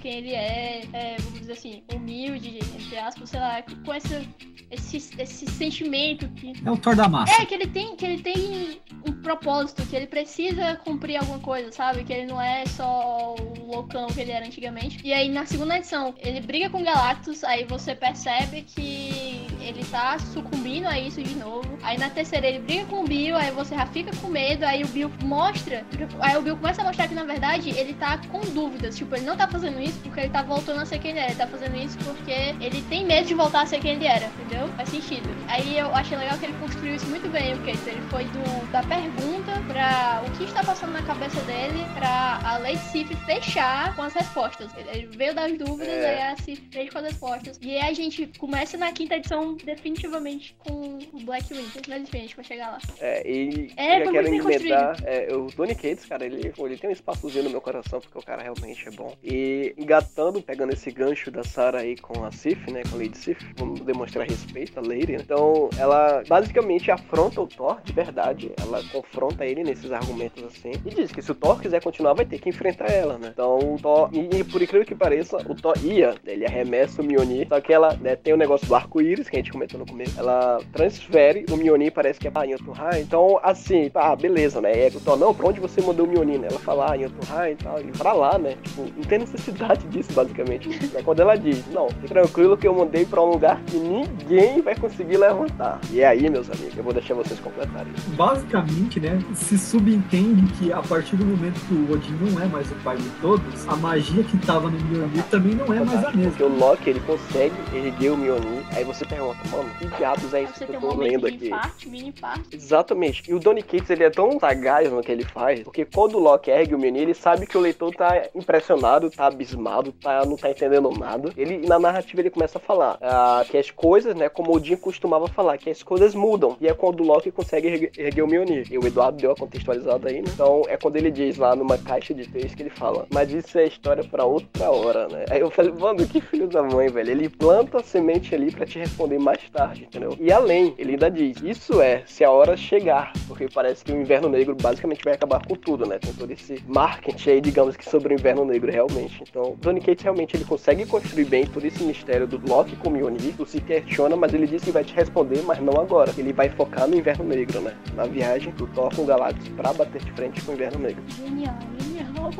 quem 0.00 0.14
ele 0.18 0.32
é, 0.34 0.82
é, 0.92 1.16
vamos 1.20 1.40
dizer 1.40 1.52
assim, 1.52 1.82
humilde, 1.94 2.58
entre 2.58 2.98
aspas, 2.98 3.30
sei 3.30 3.40
lá, 3.40 3.62
com 3.84 3.94
esse, 3.94 4.28
esse, 4.70 4.96
esse 5.20 5.46
sentimento 5.46 6.28
que 6.30 6.52
É 6.64 6.70
o 6.70 6.76
Thor 6.76 6.94
da 6.96 7.08
massa. 7.08 7.42
é, 7.42 7.46
que 7.46 7.54
ele 7.54 7.66
tem, 7.66 7.94
que 7.96 8.04
ele 8.04 8.22
tem 8.22 8.80
um 9.06 9.12
propósito, 9.22 9.84
que 9.86 9.94
ele 9.96 10.06
precisa 10.06 10.76
cumprir 10.84 11.16
alguma 11.16 11.38
coisa, 11.40 11.70
sabe? 11.72 12.04
Que 12.04 12.12
ele 12.12 12.26
não 12.26 12.40
é 12.40 12.64
só 12.66 13.34
o 13.38 13.52
loucão 13.66 14.06
que 14.06 14.20
ele 14.20 14.32
era 14.32 14.46
antigamente. 14.46 15.00
E 15.04 15.12
aí 15.12 15.28
na 15.28 15.44
segunda 15.44 15.76
edição, 15.76 16.14
ele 16.18 16.40
briga 16.40 16.70
com 16.70 16.82
Galactus, 16.82 17.44
aí 17.44 17.64
você 17.64 17.94
percebe 17.94 18.62
que 18.62 19.46
ele 19.60 19.84
tá 19.84 20.18
sucumbindo 20.18 20.86
a 20.86 20.98
isso 20.98 21.22
de 21.22 21.34
novo. 21.34 21.66
Aí 21.82 21.98
na 21.98 22.08
terceira 22.08 22.46
ele 22.46 22.60
briga 22.60 22.84
com 22.86 23.00
o 23.00 23.04
Bill, 23.04 23.36
aí 23.36 23.50
você 23.50 23.74
já 23.74 23.86
fica 23.86 24.14
com 24.16 24.28
medo, 24.28 24.64
aí 24.64 24.82
o 24.82 24.88
Bill 24.88 25.10
mostra, 25.22 25.84
aí 26.20 26.36
o 26.36 26.42
Bill 26.42 26.56
começa 26.56 26.82
a 26.82 26.84
mostrar 26.84 27.08
que 27.08 27.14
na 27.14 27.24
verdade 27.24 27.70
ele 27.70 27.94
tá 27.94 28.18
com 28.30 28.40
dúvidas, 28.40 28.96
tipo, 28.96 29.14
ele 29.14 29.26
não 29.26 29.36
tá 29.36 29.48
fazendo 29.48 29.80
isso 29.80 29.98
porque 30.00 30.20
ele 30.20 30.30
tá 30.30 30.42
voltando 30.42 30.80
a 30.80 30.86
ser 30.86 30.98
quem 30.98 31.10
ele 31.10 31.20
era, 31.20 31.30
ele 31.30 31.38
tá 31.38 31.46
fazendo 31.46 31.76
isso 31.76 31.98
porque 31.98 32.54
ele 32.60 32.82
tem 32.88 33.04
medo 33.04 33.26
de 33.26 33.34
voltar 33.34 33.62
a 33.62 33.66
ser 33.66 33.80
quem 33.80 33.92
ele 33.92 34.06
era, 34.06 34.26
entendeu? 34.26 34.68
Faz 34.76 34.88
sentido. 34.88 35.28
Aí 35.48 35.78
eu 35.78 35.94
achei 35.94 36.16
legal 36.16 36.38
que 36.38 36.46
ele 36.46 36.56
construiu 36.60 36.94
isso 36.94 37.06
muito 37.06 37.28
bem, 37.30 37.54
o 37.54 37.58
Case. 37.58 37.88
Ele 37.88 38.00
foi 38.08 38.24
do, 38.24 38.70
da 38.70 38.82
pergunta 38.82 39.35
pra 39.66 40.22
o 40.26 40.30
que 40.38 40.44
está 40.44 40.62
passando 40.64 40.92
na 40.92 41.02
cabeça 41.02 41.40
dele 41.42 41.84
pra 41.94 42.40
a 42.44 42.58
Lady 42.58 42.78
Sif 42.78 43.14
fechar 43.24 43.94
com 43.96 44.02
as 44.02 44.12
respostas. 44.14 44.70
Ele- 44.76 45.06
veio 45.16 45.34
das 45.34 45.56
dúvidas, 45.56 45.88
É. 45.88 46.10
aí 46.26 46.32
a 46.32 46.36
Sif 46.36 46.62
fez 46.70 46.90
com 46.90 46.98
as 46.98 47.04
respostas. 47.04 47.58
E 47.62 47.76
aí 47.76 47.90
a 47.90 47.92
gente 47.94 48.26
começa 48.38 48.76
na 48.76 48.92
quinta 48.92 49.16
edição 49.16 49.54
definitivamente 49.64 50.54
com 50.58 50.98
o 51.12 51.20
Black 51.20 51.52
Winter. 51.52 51.82
Mas 51.88 52.02
enfim, 52.02 52.18
a 52.18 52.20
gente 52.22 52.36
vai 52.36 52.44
chegar 52.44 52.70
lá. 52.70 52.78
É, 53.00 53.28
e 53.30 53.72
É, 53.76 54.00
eu 54.00 54.04
foi 54.04 54.14
já 54.14 54.22
quero 54.22 54.34
emendar. 54.34 54.96
É, 55.04 55.34
o 55.34 55.46
Tony 55.52 55.74
Cates, 55.74 56.04
cara, 56.04 56.24
ele, 56.24 56.52
ele 56.58 56.76
tem 56.78 56.90
um 56.90 56.92
espaçozinho 56.92 57.44
no 57.44 57.50
meu 57.50 57.60
coração, 57.60 58.00
porque 58.00 58.18
o 58.18 58.22
cara 58.22 58.42
realmente 58.42 58.86
é 58.88 58.90
bom. 58.90 59.14
E 59.22 59.74
engatando, 59.76 60.40
pegando 60.42 60.72
esse 60.72 60.90
gancho 60.90 61.30
da 61.30 61.42
Sarah 61.42 61.80
aí 61.80 61.96
com 61.96 62.24
a 62.24 62.30
Sif, 62.32 62.70
né? 62.70 62.82
Com 62.88 62.96
a 62.96 62.98
Lady 62.98 63.16
Sif, 63.18 63.40
vamos 63.56 63.80
demonstrar 63.80 64.26
respeito 64.28 64.78
à 64.78 64.82
Lady. 64.82 65.12
né? 65.12 65.18
Então, 65.22 65.68
ela 65.78 66.22
basicamente 66.28 66.90
afronta 66.90 67.40
o 67.40 67.46
Thor, 67.46 67.80
de 67.82 67.92
verdade. 67.92 68.52
Ela 68.60 68.82
confronta 68.92 69.44
ele 69.44 69.55
nesses 69.62 69.92
argumentos 69.92 70.42
assim. 70.44 70.72
E 70.84 70.90
diz 70.90 71.12
que 71.12 71.22
se 71.22 71.30
o 71.30 71.34
Thor 71.34 71.60
quiser 71.60 71.82
continuar, 71.82 72.14
vai 72.14 72.24
ter 72.24 72.38
que 72.38 72.48
enfrentar 72.48 72.90
ela, 72.90 73.18
né? 73.18 73.30
Então, 73.32 73.58
o 73.58 73.78
Thor. 73.80 74.10
E, 74.12 74.38
e 74.38 74.44
por 74.44 74.62
incrível 74.62 74.86
que 74.86 74.94
pareça, 74.94 75.36
o 75.48 75.54
Thor 75.54 75.74
ia, 75.82 76.14
ele 76.26 76.46
arremessa 76.46 77.02
o 77.02 77.04
Mjolnir. 77.04 77.48
Só 77.48 77.60
que 77.60 77.72
ela 77.72 77.96
né, 78.00 78.16
tem 78.16 78.34
o 78.34 78.36
negócio 78.36 78.66
do 78.66 78.74
arco-íris, 78.74 79.28
que 79.28 79.36
a 79.36 79.38
gente 79.38 79.52
comentou 79.52 79.78
no 79.78 79.86
começo. 79.86 80.18
Ela 80.18 80.60
transfere 80.72 81.46
o 81.50 81.56
Mjolnir, 81.56 81.92
parece 81.92 82.18
que 82.18 82.28
é 82.28 82.30
pra 82.30 82.44
Yotuhai. 82.44 83.00
Então, 83.00 83.38
assim, 83.42 83.90
ah, 83.94 84.14
beleza, 84.14 84.60
né? 84.60 84.88
E 84.88 84.96
o 84.96 85.00
Thor, 85.00 85.16
não, 85.16 85.34
pra 85.34 85.48
onde 85.48 85.60
você 85.60 85.80
mandou 85.80 86.06
o 86.06 86.08
Mjolnir, 86.08 86.40
né? 86.40 86.48
Ela 86.50 86.60
fala, 86.60 86.92
ah, 86.92 86.94
Yotuhai 86.94 87.52
e 87.52 87.56
tal. 87.56 87.78
Ele 87.78 87.92
pra 87.92 88.12
lá, 88.12 88.38
né? 88.38 88.56
Tipo, 88.62 88.82
não 88.82 89.04
tem 89.04 89.18
necessidade 89.18 89.86
disso, 89.88 90.12
basicamente. 90.12 90.68
É 90.94 91.02
quando 91.02 91.20
ela 91.20 91.36
diz, 91.36 91.66
não, 91.72 91.88
fique 91.88 92.08
tranquilo 92.08 92.56
que 92.56 92.66
eu 92.66 92.74
mandei 92.74 93.04
pra 93.04 93.22
um 93.22 93.30
lugar 93.30 93.60
que 93.64 93.76
ninguém 93.76 94.60
vai 94.60 94.74
conseguir 94.74 95.16
levantar. 95.16 95.80
E 95.90 96.00
é 96.00 96.06
aí, 96.06 96.28
meus 96.28 96.50
amigos, 96.50 96.76
eu 96.76 96.84
vou 96.84 96.92
deixar 96.92 97.14
vocês 97.14 97.38
completarem. 97.40 97.92
Basicamente, 98.16 99.00
né, 99.00 99.18
se 99.46 99.56
subentende 99.56 100.52
que 100.54 100.72
a 100.72 100.82
partir 100.82 101.16
do 101.16 101.24
momento 101.24 101.60
que 101.68 101.74
o 101.74 101.92
Odin 101.92 102.12
não 102.20 102.42
é 102.42 102.46
mais 102.46 102.70
o 102.70 102.74
pai 102.76 102.96
de 102.96 103.08
todos, 103.20 103.68
a 103.68 103.76
magia 103.76 104.24
que 104.24 104.36
tava 104.38 104.68
no 104.68 104.78
Mjolnir 104.80 105.22
também 105.30 105.54
não 105.54 105.66
é 105.72 105.78
mais 105.84 105.98
a 106.00 106.02
Porque 106.10 106.18
mesma. 106.18 106.46
o 106.46 106.58
Loki, 106.58 106.90
ele 106.90 107.00
consegue 107.00 107.54
erguer 107.72 108.10
o 108.10 108.16
Mjolnir. 108.16 108.64
Aí 108.74 108.82
você 108.82 109.04
pergunta, 109.04 109.38
mano, 109.50 109.70
que 109.78 109.86
diabos 109.96 110.34
é 110.34 110.42
isso 110.42 110.54
Você 110.56 110.66
que 110.66 110.72
eu 110.72 110.78
um 110.78 110.80
tô 110.80 110.86
momento 110.88 111.10
lendo 111.12 111.26
aqui? 111.28 111.46
infarto, 111.46 111.88
mini 111.88 112.08
infarto. 112.08 112.42
Exatamente. 112.52 113.22
E 113.30 113.34
o 113.34 113.38
Donny 113.38 113.62
Cates, 113.62 113.90
ele 113.90 114.02
é 114.04 114.10
tão 114.10 114.38
sagaz 114.40 114.90
no 114.90 115.00
que 115.00 115.12
ele 115.12 115.24
faz, 115.24 115.60
porque 115.60 115.84
quando 115.84 116.16
o 116.16 116.20
Loki 116.20 116.50
ergue 116.50 116.74
o 116.74 116.78
Mjolnir, 116.78 117.02
ele 117.02 117.14
sabe 117.14 117.46
que 117.46 117.56
o 117.56 117.60
leitor 117.60 117.94
tá 117.94 118.24
impressionado, 118.34 119.10
tá 119.10 119.26
abismado, 119.26 119.92
tá, 119.92 120.24
não 120.24 120.36
tá 120.36 120.50
entendendo 120.50 120.90
nada. 120.90 121.32
Ele, 121.36 121.66
na 121.66 121.78
narrativa, 121.78 122.20
ele 122.20 122.30
começa 122.30 122.58
a 122.58 122.60
falar 122.60 122.98
ah, 123.00 123.44
que 123.48 123.56
as 123.56 123.70
coisas, 123.70 124.14
né, 124.16 124.28
como 124.28 124.50
o 124.50 124.56
Odin 124.56 124.76
costumava 124.76 125.28
falar, 125.28 125.56
que 125.56 125.70
as 125.70 125.82
coisas 125.84 126.14
mudam. 126.16 126.56
E 126.60 126.66
é 126.66 126.74
quando 126.74 127.00
o 127.00 127.06
Loki 127.06 127.30
consegue 127.30 127.68
ergue- 127.68 127.90
erguer 127.96 128.22
o 128.22 128.26
Mjolnir. 128.26 128.66
E 128.70 128.78
o 128.78 128.86
Eduardo 128.86 129.18
deu 129.18 129.30
a 129.30 129.35
contextualizada 129.38 130.08
aí, 130.08 130.16
né? 130.16 130.28
Então, 130.32 130.62
é 130.68 130.76
quando 130.76 130.96
ele 130.96 131.10
diz 131.10 131.36
lá 131.36 131.54
numa 131.54 131.78
caixa 131.78 132.12
de 132.14 132.26
texto 132.26 132.56
que 132.56 132.62
ele 132.62 132.70
fala, 132.70 133.06
mas 133.12 133.32
isso 133.32 133.58
é 133.58 133.66
história 133.66 134.04
pra 134.04 134.24
outra 134.24 134.70
hora, 134.70 135.08
né? 135.08 135.24
Aí 135.30 135.40
eu 135.40 135.50
falei, 135.50 135.72
mano, 135.72 136.06
que 136.06 136.20
filho 136.20 136.48
da 136.48 136.62
mãe, 136.62 136.88
velho. 136.88 137.10
Ele 137.10 137.28
planta 137.28 137.78
a 137.78 137.82
semente 137.82 138.34
ali 138.34 138.50
pra 138.50 138.66
te 138.66 138.78
responder 138.78 139.18
mais 139.18 139.38
tarde, 139.50 139.84
entendeu? 139.84 140.16
E 140.20 140.32
além, 140.32 140.74
ele 140.78 140.92
ainda 140.92 141.10
diz, 141.10 141.40
isso 141.42 141.80
é 141.80 142.02
se 142.06 142.24
a 142.24 142.30
hora 142.30 142.56
chegar, 142.56 143.12
porque 143.28 143.48
parece 143.52 143.84
que 143.84 143.92
o 143.92 144.00
Inverno 144.00 144.28
Negro 144.28 144.54
basicamente 144.54 145.04
vai 145.04 145.14
acabar 145.14 145.44
com 145.46 145.54
tudo, 145.54 145.86
né? 145.86 145.98
Tem 145.98 146.12
todo 146.12 146.30
esse 146.30 146.62
marketing 146.66 147.30
aí, 147.30 147.40
digamos 147.40 147.76
que 147.76 147.88
sobre 147.88 148.14
o 148.14 148.18
Inverno 148.18 148.44
Negro, 148.44 148.70
realmente. 148.70 149.22
Então, 149.28 149.56
Tony 149.60 149.80
Cates 149.80 150.02
realmente 150.02 150.36
ele 150.36 150.44
consegue 150.44 150.86
construir 150.86 151.24
bem 151.24 151.46
todo 151.46 151.64
esse 151.64 151.82
mistério 151.82 152.26
do 152.26 152.40
Loki 152.48 152.76
com 152.76 152.90
o 152.90 152.96
tu 153.36 153.46
se 153.46 153.60
questiona, 153.60 154.16
mas 154.16 154.32
ele 154.32 154.46
diz 154.46 154.62
que 154.62 154.70
vai 154.70 154.84
te 154.84 154.94
responder, 154.94 155.42
mas 155.42 155.60
não 155.60 155.74
agora. 155.80 156.12
Ele 156.16 156.32
vai 156.32 156.48
focar 156.48 156.88
no 156.88 156.96
Inverno 156.96 157.24
Negro, 157.24 157.60
né? 157.60 157.76
Na 157.94 158.06
viagem 158.06 158.52
do 158.52 158.66
Thor 158.68 158.94
com 158.94 159.02
o 159.02 159.06
Galactus 159.06 159.25
pra 159.56 159.72
bater 159.72 160.02
de 160.02 160.12
frente 160.12 160.40
com 160.42 160.52
o 160.52 160.54
Inverno 160.54 160.78
Negro. 160.80 161.02
Genial, 161.08 161.58
genial. 161.96 162.32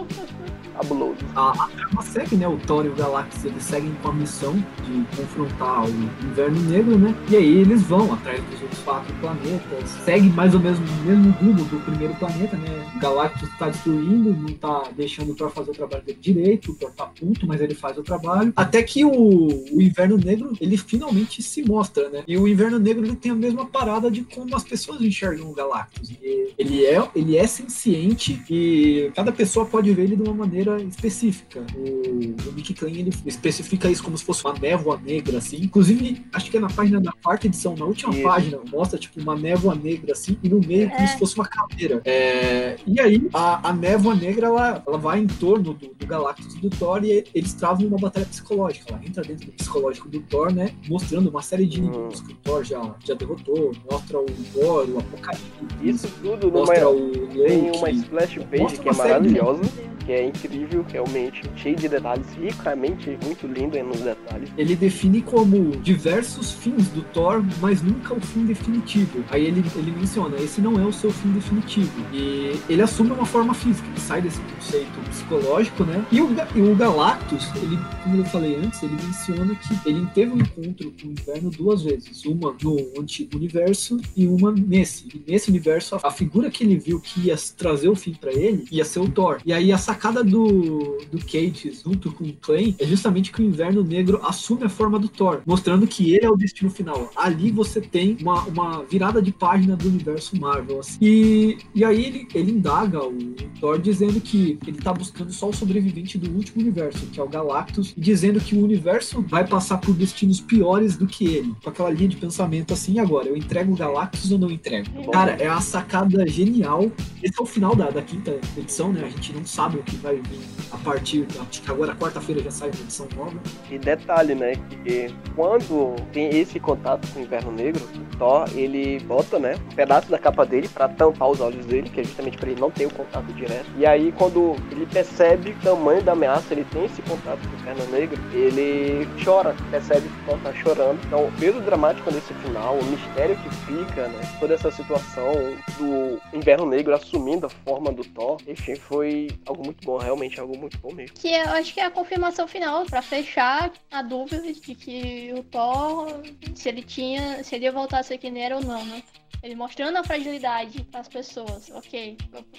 Fabuloso. 0.75 1.17
A, 1.35 1.51
a 1.65 1.69
trama 1.69 2.03
segue, 2.03 2.37
né? 2.37 2.47
O 2.47 2.59
Thor 2.59 2.85
e 2.85 2.89
o 2.89 2.95
Galactus 2.95 3.45
eles 3.45 3.63
seguem 3.63 3.93
com 4.03 4.09
a 4.09 4.13
missão 4.13 4.55
de 4.55 5.17
confrontar 5.17 5.87
o 5.87 5.89
Inverno 5.89 6.61
Negro, 6.61 6.99
né? 6.99 7.15
E 7.31 7.37
aí 7.37 7.59
eles 7.61 7.83
vão 7.83 8.13
atrás 8.13 8.43
dos 8.45 8.63
outros 8.63 8.81
quatro 8.83 9.15
planetas. 9.15 9.89
Segue 10.05 10.29
mais 10.29 10.55
ou 10.55 10.61
menos 10.61 10.79
o 10.79 11.07
mesmo 11.07 11.31
rumo 11.33 11.65
do 11.65 11.83
primeiro 11.85 12.15
planeta, 12.17 12.57
né? 12.57 12.93
O 12.95 12.99
Galactus 12.99 13.49
tá 13.59 13.71
destruindo, 13.71 14.35
não 14.35 14.53
tá 14.55 14.91
deixando 14.95 15.33
o 15.33 15.35
Thor 15.35 15.51
fazer 15.51 15.71
o 15.71 15.75
trabalho 15.75 16.03
dele 16.03 16.19
direito. 16.21 16.73
O 16.73 16.75
Thor 16.75 16.91
tá 16.93 17.07
puto, 17.07 17.47
mas 17.47 17.61
ele 17.61 17.75
faz 17.75 17.97
o 17.97 18.03
trabalho. 18.03 18.53
Até 18.55 18.83
que 18.83 19.05
o, 19.05 19.11
o 19.11 19.81
Inverno 19.81 20.19
Negro, 20.19 20.53
ele 20.61 20.77
finalmente 20.77 21.43
se 21.43 21.63
mostra, 21.63 22.11
né? 22.11 22.23
E 22.29 22.37
o 22.37 22.47
Inverno 22.47 22.79
Negro, 22.79 23.05
ele 23.05 23.17
tem 23.17 23.33
a 23.33 23.35
mesma 23.35 23.65
parada 23.65 24.11
de 24.11 24.23
como 24.23 24.55
as 24.55 24.65
pessoas 24.65 25.01
enxergam 25.01 25.51
o 25.51 25.55
Galactus. 25.55 26.13
Ele 26.59 26.85
é, 26.85 27.09
ele 27.15 27.37
é 27.37 27.47
senciente 27.47 28.43
e 28.51 29.11
cada 29.15 29.33
pessoa 29.33 29.46
pode 29.71 29.93
ver 29.93 30.03
ele 30.05 30.17
de 30.17 30.23
uma 30.23 30.35
maneira 30.35 30.81
específica. 30.83 31.65
O, 31.77 32.49
o 32.49 32.53
Mickey 32.53 32.75
Klein 32.75 32.99
ele 33.01 33.11
especifica 33.27 33.91
isso 33.91 34.03
como 34.03 34.17
se 34.17 34.25
fosse 34.25 34.45
uma 34.45 34.55
névoa 34.59 34.99
negra, 35.03 35.39
assim. 35.39 35.57
Inclusive, 35.63 36.25
acho 36.33 36.51
que 36.51 36.57
é 36.57 36.61
na 36.61 36.69
página 36.69 37.01
da 37.01 37.13
quarta 37.23 37.47
edição, 37.47 37.75
na 37.77 37.85
última 37.85 38.13
Isso. 38.15 38.23
página, 38.23 38.59
mostra 38.71 38.99
tipo 38.99 39.21
uma 39.21 39.37
névoa 39.37 39.75
negra, 39.75 40.13
assim, 40.13 40.39
e 40.43 40.49
no 40.49 40.61
meio 40.61 40.89
como 40.91 41.03
É. 41.03 41.07
se 41.07 41.19
fosse 41.19 41.35
uma 41.37 41.47
caveira. 41.47 42.01
É, 42.05 42.77
e 42.87 43.01
aí, 43.01 43.29
a, 43.33 43.69
a 43.71 43.73
névoa 43.73 44.15
negra 44.15 44.47
ela, 44.49 44.83
ela 44.87 44.99
vai 44.99 45.21
em 45.21 45.27
torno 45.27 45.75
do, 45.75 45.89
do 45.89 46.07
Galactus 46.07 46.55
e 46.55 46.61
do 46.61 46.71
Thor 46.71 47.05
e 47.05 47.25
eles 47.35 47.53
travam 47.55 47.87
uma 47.87 47.99
batalha 47.99 48.27
psicológica. 48.27 48.87
Ela 48.93 49.01
entra 49.05 49.23
dentro 49.23 49.47
do 49.47 49.53
psicológico 49.53 50.09
do 50.09 50.21
Thor, 50.21 50.53
né? 50.53 50.71
Mostrando 50.89 51.29
uma 51.29 51.43
série 51.43 51.67
de 51.67 51.81
Hum. 51.81 51.85
inimigos 51.87 52.21
que 52.21 52.33
o 52.33 52.37
Thor 52.37 52.65
já, 52.65 52.95
já 53.05 53.15
derrotou. 53.15 53.73
Mostra 53.91 54.19
o 54.19 54.27
Thor, 54.55 54.89
o 54.91 54.99
Apocalipse. 54.99 55.47
Isso 55.83 56.09
tudo 56.23 56.47
numa, 56.49 56.61
Mostra 56.61 56.89
o 56.89 57.11
tem 57.29 57.63
Loki. 57.67 57.79
uma 57.79 57.91
splash 57.91 58.35
page 58.51 58.79
que 58.81 58.89
é 58.89 59.21
de 59.21 59.36
maravilhosa. 59.37 59.97
que 60.07 60.13
é 60.13 60.25
incrível, 60.25 60.87
realmente, 60.89 61.43
cheio 61.57 61.75
de 61.75 61.89
detalhes, 61.89 62.27
ricamente, 62.41 63.19
muito 63.25 63.47
lindo 63.49 63.77
nos 63.83 64.01
detalhes. 64.01 64.49
Ele 64.57 64.77
define 64.77 65.21
como 65.21 65.73
diversos 65.79 66.53
fins 66.53 66.89
do 66.91 67.03
Thor, 67.13 67.45
mas 67.61 67.83
nunca 67.83 68.15
o 68.15 68.21
fim 68.21 68.45
definitivo. 68.47 69.25
Aí 69.31 69.47
ele, 69.47 69.65
ele 69.75 69.91
menciona, 69.91 70.37
esse 70.37 70.61
não 70.61 70.81
é 70.81 70.87
o 70.87 70.93
seu 70.93 71.11
fim 71.11 71.33
definitivo. 71.33 71.91
E 72.13 72.53
ele 72.69 72.83
assume 72.83 73.11
uma 73.11 73.27
forma 73.27 73.53
física, 73.53 73.89
ele 73.89 74.01
sai 74.01 74.23
desse 74.23 74.41
conceito 74.41 75.11
psicológico, 75.11 75.83
né? 75.83 76.07
E 76.13 76.23
o, 76.23 76.29
e 76.55 76.61
o 76.63 76.77
Galactus, 76.77 77.51
ele, 77.57 77.77
como 78.05 78.17
eu 78.19 78.25
falei 78.27 78.55
antes, 78.55 78.81
ele 78.85 78.95
menciona 78.95 79.57
que 79.57 79.89
ele 79.89 80.07
teve 80.15 80.33
um 80.33 80.39
encontro 80.39 80.93
com 81.03 81.09
o 81.09 81.11
Inverno 81.11 81.51
duas 81.51 81.83
vezes. 81.83 82.25
Uma 82.25 82.55
no 82.63 82.77
antigo 83.01 83.37
universo 83.37 83.99
e 84.17 84.29
uma 84.29 84.53
nesse. 84.53 85.09
E 85.09 85.31
nesse 85.31 85.51
universo, 85.51 85.97
a, 85.97 86.01
a 86.05 86.11
figura 86.13 86.49
que 86.49 86.63
ele 86.63 86.77
viu 86.77 87.01
que 87.01 87.27
ia 87.27 87.35
trazer 87.57 87.89
o 87.89 87.97
fim 87.97 88.15
para 88.15 88.33
ele 88.33 88.65
ia 88.71 88.85
ser 88.85 89.01
o 89.01 89.09
Thor. 89.09 89.26
E 89.45 89.53
aí 89.53 89.73
a 89.73 89.79
sacada 89.79 90.23
do, 90.23 90.99
do 91.11 91.19
Kate 91.19 91.73
junto 91.85 92.13
com 92.13 92.25
o 92.25 92.33
Clay 92.33 92.75
é 92.79 92.87
justamente 92.87 93.33
que 93.33 93.43
o 93.43 93.45
Inverno 93.45 93.83
Negro 93.83 94.21
assume 94.23 94.65
a 94.65 94.69
forma 94.69 94.99
do 94.99 95.09
Thor, 95.09 95.41
mostrando 95.47 95.87
que 95.87 96.15
ele 96.15 96.27
é 96.27 96.31
o 96.31 96.37
destino 96.37 96.71
final. 96.71 97.11
Ali 97.17 97.51
você 97.51 97.81
tem 97.81 98.17
uma, 98.21 98.43
uma 98.45 98.85
virada 98.85 99.21
de 99.21 99.33
página 99.33 99.77
do 99.77 99.89
universo 99.89 100.39
Marvel. 100.39 100.81
Assim. 100.81 100.99
E, 101.01 101.59
e 101.75 101.85
aí 101.85 102.05
ele, 102.05 102.29
ele 102.35 102.53
indaga 102.53 103.05
o 103.05 103.17
Thor 103.61 103.79
dizendo 103.79 104.21
que 104.21 104.59
ele 104.67 104.79
tá 104.79 104.93
buscando 104.93 105.33
só 105.33 105.49
o 105.49 105.53
sobrevivente 105.53 106.19
do 106.19 106.31
último 106.31 106.63
universo, 106.63 107.07
que 107.07 107.21
é 107.21 107.23
o 107.23 107.29
Galactus, 107.29 107.93
e 107.97 108.01
dizendo 108.01 108.41
que 108.41 108.57
o 108.57 108.63
universo 108.63 109.25
vai 109.29 109.47
passar 109.47 109.79
por 109.79 109.95
destinos 109.95 110.41
piores 110.41 110.97
do 110.97 111.07
que 111.07 111.27
ele. 111.27 111.55
Com 111.63 111.71
aquela 111.71 111.91
linha 111.91 112.09
de 112.09 112.17
pensamento 112.17 112.73
assim, 112.73 112.99
agora, 112.99 113.29
eu 113.29 113.37
entrego 113.37 113.73
o 113.73 113.77
Galactus 113.77 114.31
ou 114.31 114.39
não 114.39 114.51
entrego? 114.51 114.87
Cara, 115.13 115.33
é 115.33 115.51
uma 115.51 115.61
sacada 115.61 116.27
genial. 116.27 116.91
Esse 117.23 117.39
é 117.39 117.43
o 117.43 117.47
final 117.47 117.75
da, 117.75 117.91
da 117.91 118.03
quinta 118.03 118.39
edição, 118.57 118.93
né? 118.93 119.13
Gente 119.17 119.33
não 119.33 119.47
sabe 119.47 119.79
o 119.79 119.83
que 119.83 119.97
vai 119.97 120.17
vir 120.17 120.41
a 120.71 120.77
partir. 120.79 121.27
Acho 121.41 121.63
que 121.63 121.71
agora, 121.71 121.95
quarta-feira, 121.95 122.43
já 122.43 122.51
sai 122.51 122.69
uma 122.69 122.81
edição 122.81 123.09
nova. 123.17 123.39
E 123.71 123.79
detalhe, 123.79 124.35
né? 124.35 124.53
Que 124.85 125.13
quando 125.35 125.97
tem 126.13 126.29
esse 126.29 126.61
contato 126.61 127.09
com 127.13 127.21
o 127.21 127.23
Inverno 127.23 127.51
Negro, 127.51 127.83
o 127.83 128.17
Thor, 128.17 128.49
ele 128.55 129.01
bota, 129.01 129.39
né? 129.39 129.57
Um 129.73 129.75
pedaço 129.75 130.11
da 130.11 130.19
capa 130.19 130.45
dele 130.45 130.69
para 130.69 130.89
tampar 130.89 131.31
os 131.31 131.41
olhos 131.41 131.65
dele, 131.65 131.89
que 131.89 132.01
é 132.01 132.05
justamente 132.05 132.37
para 132.37 132.51
ele 132.51 132.61
não 132.61 132.71
ter 132.71 132.87
o 132.87 132.91
contato 132.91 133.33
direto. 133.33 133.67
E 133.79 133.87
aí, 133.87 134.13
quando 134.13 134.55
ele 134.71 134.87
percebe 134.87 135.51
o 135.51 135.63
tamanho 135.63 136.03
da 136.03 136.13
ameaça, 136.13 136.53
ele 136.53 136.65
tem 136.65 136.85
esse 136.85 137.01
contato 137.03 137.41
com 137.41 137.57
o 137.57 137.61
Inverno 137.61 137.93
Negro, 137.93 138.21
ele 138.33 139.09
chora, 139.25 139.57
percebe 139.71 140.09
que 140.09 140.15
o 140.15 140.27
Thor 140.27 140.39
tá 140.43 140.53
chorando. 140.53 141.01
Então, 141.07 141.31
pelo 141.39 141.61
dramático 141.63 142.11
nesse 142.13 142.35
final, 142.35 142.79
o 142.79 142.85
mistério 142.85 143.37
que 143.37 143.49
fica, 143.67 144.09
né? 144.09 144.21
Toda 144.39 144.55
essa 144.55 144.71
situação 144.71 145.33
do 145.79 146.21
Inverno 146.37 146.67
Negro 146.67 146.95
assumindo 146.95 147.47
a 147.47 147.49
forma 147.49 147.91
do 147.93 148.05
Thor, 148.05 148.37
enfim, 148.47 148.77
foi 148.77 149.06
algo 149.47 149.65
muito 149.65 149.85
bom, 149.85 149.99
realmente 149.99 150.41
algo 150.41 150.57
muito 150.57 150.79
bom 150.79 150.93
mesmo. 150.93 151.17
Que 151.17 151.29
eu 151.29 151.51
acho 151.51 151.73
que 151.75 151.81
é 151.81 151.85
a 151.85 151.91
confirmação 151.91 152.47
final 152.47 152.85
para 152.87 153.03
fechar 153.03 153.73
a 153.91 154.03
dúvida 154.03 154.53
de 154.53 154.75
que 154.75 155.33
o 155.37 155.43
Thor, 155.45 156.09
se 156.55 156.69
ele 156.69 156.83
tinha, 156.83 157.43
se 157.43 157.55
ele 157.55 157.65
ia 157.65 157.73
voltar 157.73 158.01
a 158.01 158.03
ser 158.03 158.19
quem 158.19 158.43
era 158.43 158.57
ou 158.57 158.63
não, 158.63 158.85
né? 158.85 159.03
Ele 159.43 159.55
mostrando 159.55 159.97
a 159.97 160.05
fragilidade 160.05 160.87
as 160.93 161.09
pessoas, 161.09 161.71
ok. 161.71 162.17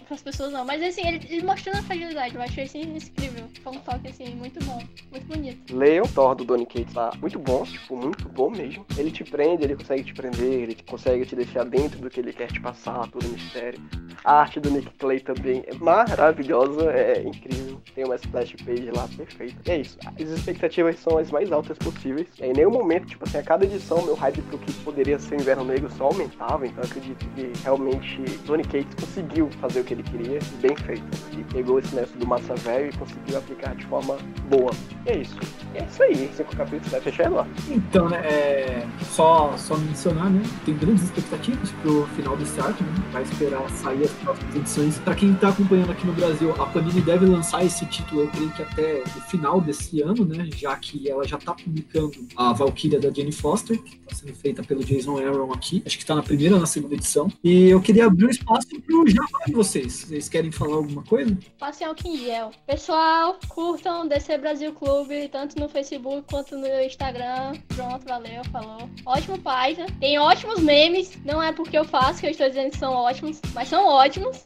As 0.09 0.21
pessoas 0.21 0.53
não, 0.53 0.63
mas 0.63 0.81
assim, 0.81 1.05
ele, 1.05 1.25
ele, 1.29 1.43
mostrando 1.43 1.79
a 1.79 1.83
fragilidade, 1.83 2.35
eu 2.35 2.41
achei 2.41 2.63
assim 2.63 2.81
incrível. 2.81 3.45
Foi 3.61 3.75
um 3.75 3.79
toque 3.79 4.07
assim, 4.07 4.35
muito 4.35 4.63
bom, 4.63 4.81
muito 5.11 5.27
bonito. 5.27 5.75
Leiam 5.75 6.05
o 6.05 6.07
Thor 6.07 6.35
do 6.35 6.45
Donny 6.45 6.65
Cates 6.65 6.93
lá, 6.93 7.11
muito 7.19 7.39
bom, 7.39 7.63
tipo, 7.63 7.95
muito 7.97 8.29
bom 8.29 8.49
mesmo. 8.49 8.85
Ele 8.97 9.11
te 9.11 9.23
prende, 9.23 9.63
ele 9.63 9.75
consegue 9.75 10.03
te 10.03 10.13
prender, 10.13 10.61
ele 10.61 10.77
consegue 10.87 11.25
te 11.25 11.35
deixar 11.35 11.65
dentro 11.65 11.99
do 11.99 12.09
que 12.09 12.19
ele 12.19 12.31
quer 12.31 12.51
te 12.51 12.61
passar, 12.61 13.09
todo 13.09 13.25
o 13.25 13.29
mistério. 13.29 13.81
A 14.23 14.41
arte 14.41 14.59
do 14.59 14.69
Nick 14.69 14.89
Clay 14.97 15.19
também 15.19 15.63
é 15.67 15.73
maravilhosa, 15.75 16.91
é 16.91 17.23
incrível. 17.23 17.79
Tem 17.95 18.05
uma 18.05 18.15
splash 18.15 18.55
page 18.65 18.91
lá 18.91 19.07
perfeita. 19.15 19.55
E 19.65 19.71
é 19.71 19.79
isso. 19.79 19.97
As 20.05 20.29
expectativas 20.29 20.99
são 20.99 21.17
as 21.17 21.31
mais 21.31 21.51
altas 21.51 21.77
possíveis. 21.77 22.27
Em 22.39 22.53
nenhum 22.53 22.71
momento, 22.71 23.07
tipo 23.07 23.23
assim, 23.25 23.37
a 23.37 23.43
cada 23.43 23.65
edição, 23.65 24.03
meu 24.03 24.15
hype 24.15 24.41
pro 24.43 24.57
que 24.57 24.71
poderia 24.83 25.17
ser 25.17 25.35
o 25.35 25.41
Inverno 25.41 25.63
Negro 25.63 25.89
só 25.97 26.05
aumentava. 26.05 26.67
Então 26.67 26.83
acredito 26.83 27.25
que 27.35 27.51
realmente 27.63 28.23
Tony 28.45 28.63
Cates 28.63 28.93
conseguiu 28.99 29.49
fazer 29.61 29.81
o 29.81 29.83
que 29.83 29.93
ele 29.93 30.03
queria, 30.03 30.39
bem 30.61 30.75
feito. 30.75 31.05
E 31.37 31.43
pegou 31.45 31.79
esse 31.79 31.95
negócio 31.95 32.17
do 32.17 32.27
massa 32.27 32.55
velho 32.55 32.89
e 32.89 32.97
conseguiu 32.97 33.37
aplicar 33.37 33.75
de 33.75 33.85
forma 33.85 34.17
boa. 34.49 34.71
E 35.05 35.09
é 35.09 35.17
isso. 35.17 35.37
E 35.73 35.77
é 35.77 35.85
isso 35.85 36.03
aí. 36.03 36.29
Cinco 36.35 36.55
capítulos 36.55 36.91
vai 36.91 37.01
fechar 37.01 37.31
lá. 37.31 37.47
Então, 37.69 38.09
né, 38.09 38.19
é... 38.19 38.87
só, 39.01 39.55
só 39.57 39.77
mencionar, 39.77 40.29
né? 40.29 40.41
Tem 40.65 40.75
grandes 40.75 41.03
expectativas 41.05 41.71
pro 41.81 42.05
final 42.15 42.35
desse 42.35 42.59
arco, 42.59 42.83
né? 42.83 42.89
Vai 43.11 43.23
esperar 43.23 43.69
sair 43.69 44.06
próximas 44.11 44.55
edições. 44.55 44.97
Pra 44.99 45.15
quem 45.15 45.33
tá 45.35 45.49
acompanhando 45.49 45.91
aqui 45.91 46.05
no 46.05 46.13
Brasil, 46.13 46.51
a 46.61 46.65
Panini 46.65 47.01
deve 47.01 47.25
lançar 47.25 47.65
esse 47.65 47.85
título, 47.85 48.21
eu 48.21 48.27
creio 48.29 48.51
que 48.51 48.61
até 48.61 49.03
o 49.03 49.21
final 49.21 49.61
desse 49.61 50.01
ano, 50.01 50.25
né? 50.25 50.47
Já 50.55 50.75
que 50.75 51.09
ela 51.09 51.27
já 51.27 51.37
tá 51.37 51.53
publicando 51.53 52.27
a 52.35 52.53
Valkyria 52.53 52.99
da 52.99 53.09
Jane 53.09 53.31
Foster, 53.31 53.81
que 53.81 53.97
tá 53.97 54.15
sendo 54.15 54.33
feita 54.33 54.63
pelo 54.63 54.83
Jason 54.83 55.17
Aaron 55.17 55.51
aqui. 55.53 55.83
Acho 55.85 55.97
que 55.97 56.05
tá 56.05 56.15
na 56.15 56.23
primeira 56.23 56.55
ou 56.55 56.61
na 56.61 56.67
segunda 56.67 56.95
edição. 56.95 57.31
E 57.43 57.69
eu 57.69 57.81
queria 57.81 58.05
abrir 58.05 58.25
um 58.25 58.29
espaço 58.29 58.67
pro 58.85 59.07
jabá 59.07 59.45
de 59.45 59.53
vocês. 59.53 60.05
Vocês 60.05 60.29
querem 60.29 60.51
falar 60.51 60.75
alguma 60.75 61.03
coisa? 61.03 61.37
Passem 61.59 61.85
ao 61.85 61.95
Kingiel. 61.95 62.51
Pessoal, 62.65 63.37
curtam 63.47 64.07
DC 64.07 64.37
Brasil 64.37 64.73
Clube, 64.73 65.29
tanto 65.29 65.59
no 65.59 65.69
Facebook 65.69 66.23
quanto 66.29 66.57
no 66.57 66.67
Instagram. 66.81 67.53
Pronto, 67.75 68.05
valeu, 68.05 68.43
falou. 68.51 68.89
Ótimo 69.05 69.37
página. 69.39 69.87
Tem 69.99 70.17
ótimos 70.19 70.59
memes. 70.59 71.17
Não 71.23 71.41
é 71.41 71.51
porque 71.51 71.77
eu 71.77 71.85
faço 71.85 72.19
que 72.19 72.27
eu 72.27 72.31
estou 72.31 72.47
dizendo 72.47 72.71
que 72.71 72.77
são 72.77 72.93
ótimos, 72.93 73.39
mas 73.53 73.67
são 73.67 73.85
ótimos. 73.85 73.96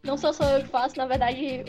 Não 0.04 0.18
sou 0.18 0.34
só 0.34 0.44
eu 0.50 0.62
que 0.62 0.70
faço, 0.70 0.98
na 0.98 1.06
verdade, 1.06 1.66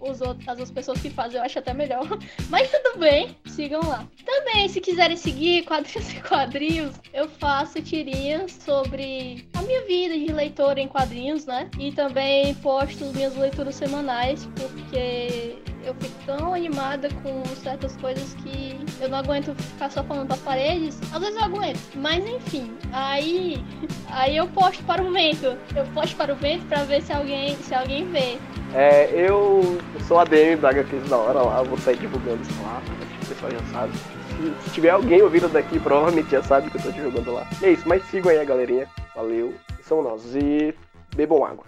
os 0.00 0.20
outros, 0.20 0.48
as 0.48 0.58
outras 0.58 0.70
pessoas 0.70 1.00
que 1.00 1.10
fazem 1.10 1.38
eu 1.38 1.44
acho 1.44 1.58
até 1.58 1.74
melhor. 1.74 2.06
Mas 2.48 2.70
tudo 2.70 2.98
bem, 2.98 3.36
sigam 3.46 3.80
lá. 3.86 4.06
Também, 4.24 4.68
se 4.68 4.80
quiserem 4.80 5.16
seguir 5.16 5.64
quadrinhos 5.64 6.12
e 6.12 6.20
quadrinhos, 6.20 6.94
eu 7.12 7.28
faço 7.28 7.82
tirinhas 7.82 8.52
sobre 8.52 9.48
a 9.54 9.62
minha 9.62 9.84
vida 9.84 10.18
de 10.18 10.32
leitora 10.32 10.80
em 10.80 10.88
quadrinhos, 10.88 11.46
né? 11.46 11.70
E 11.78 11.92
também 11.92 12.54
posto 12.56 13.04
minhas 13.06 13.36
leituras 13.36 13.74
semanais, 13.74 14.48
porque 14.56 15.58
eu 15.84 15.94
fico 15.94 16.14
tão 16.26 16.54
animada 16.54 17.08
com 17.22 17.44
certas 17.56 17.96
coisas 17.96 18.34
que 18.34 18.78
eu 19.00 19.08
não 19.08 19.18
aguento 19.18 19.54
ficar 19.54 19.90
só 19.90 20.02
falando 20.02 20.28
das 20.28 20.40
paredes. 20.40 20.98
Às 21.12 21.20
vezes 21.20 21.36
eu 21.36 21.44
aguento, 21.44 21.80
mas 21.96 22.26
enfim. 22.26 22.72
Aí, 22.92 23.62
aí 24.10 24.36
eu 24.36 24.46
posto 24.48 24.82
para 24.84 25.02
o 25.02 25.12
vento. 25.12 25.56
Eu 25.74 25.84
posto 25.94 26.16
para 26.16 26.32
o 26.32 26.36
vento 26.36 26.66
para 26.66 26.84
ver 26.84 27.02
se 27.02 27.12
alguém, 27.12 27.56
se 27.56 27.74
alguém 27.74 28.06
vê. 28.10 28.38
É, 28.74 29.10
eu, 29.14 29.78
sou 30.06 30.18
a 30.18 30.24
DM 30.24 30.60
da 30.60 30.70
HQs 30.70 31.08
da 31.08 31.16
hora 31.16 31.40
lá, 31.40 31.62
vou 31.62 31.78
sair 31.78 31.96
divulgando 31.96 32.42
isso 32.42 32.62
lá, 32.62 32.82
acho 32.82 32.90
que 32.90 33.24
o 33.24 33.28
pessoal 33.28 33.52
já 33.52 33.72
sabe. 33.72 33.92
Se, 33.96 34.64
se, 34.64 34.70
tiver 34.74 34.90
alguém 34.90 35.22
ouvindo 35.22 35.48
daqui, 35.48 35.80
provavelmente 35.80 36.30
já 36.30 36.42
sabe 36.42 36.70
que 36.70 36.76
eu 36.76 36.82
tô 36.82 36.90
divulgando 36.90 37.32
lá. 37.32 37.46
E 37.62 37.66
é 37.66 37.70
isso, 37.72 37.88
mas 37.88 38.04
sigam 38.10 38.30
aí 38.30 38.38
a 38.38 38.44
galerinha. 38.44 38.86
Valeu, 39.16 39.54
são 39.82 40.02
nós. 40.02 40.22
E 40.36 40.74
bebam 41.16 41.44
água. 41.44 41.64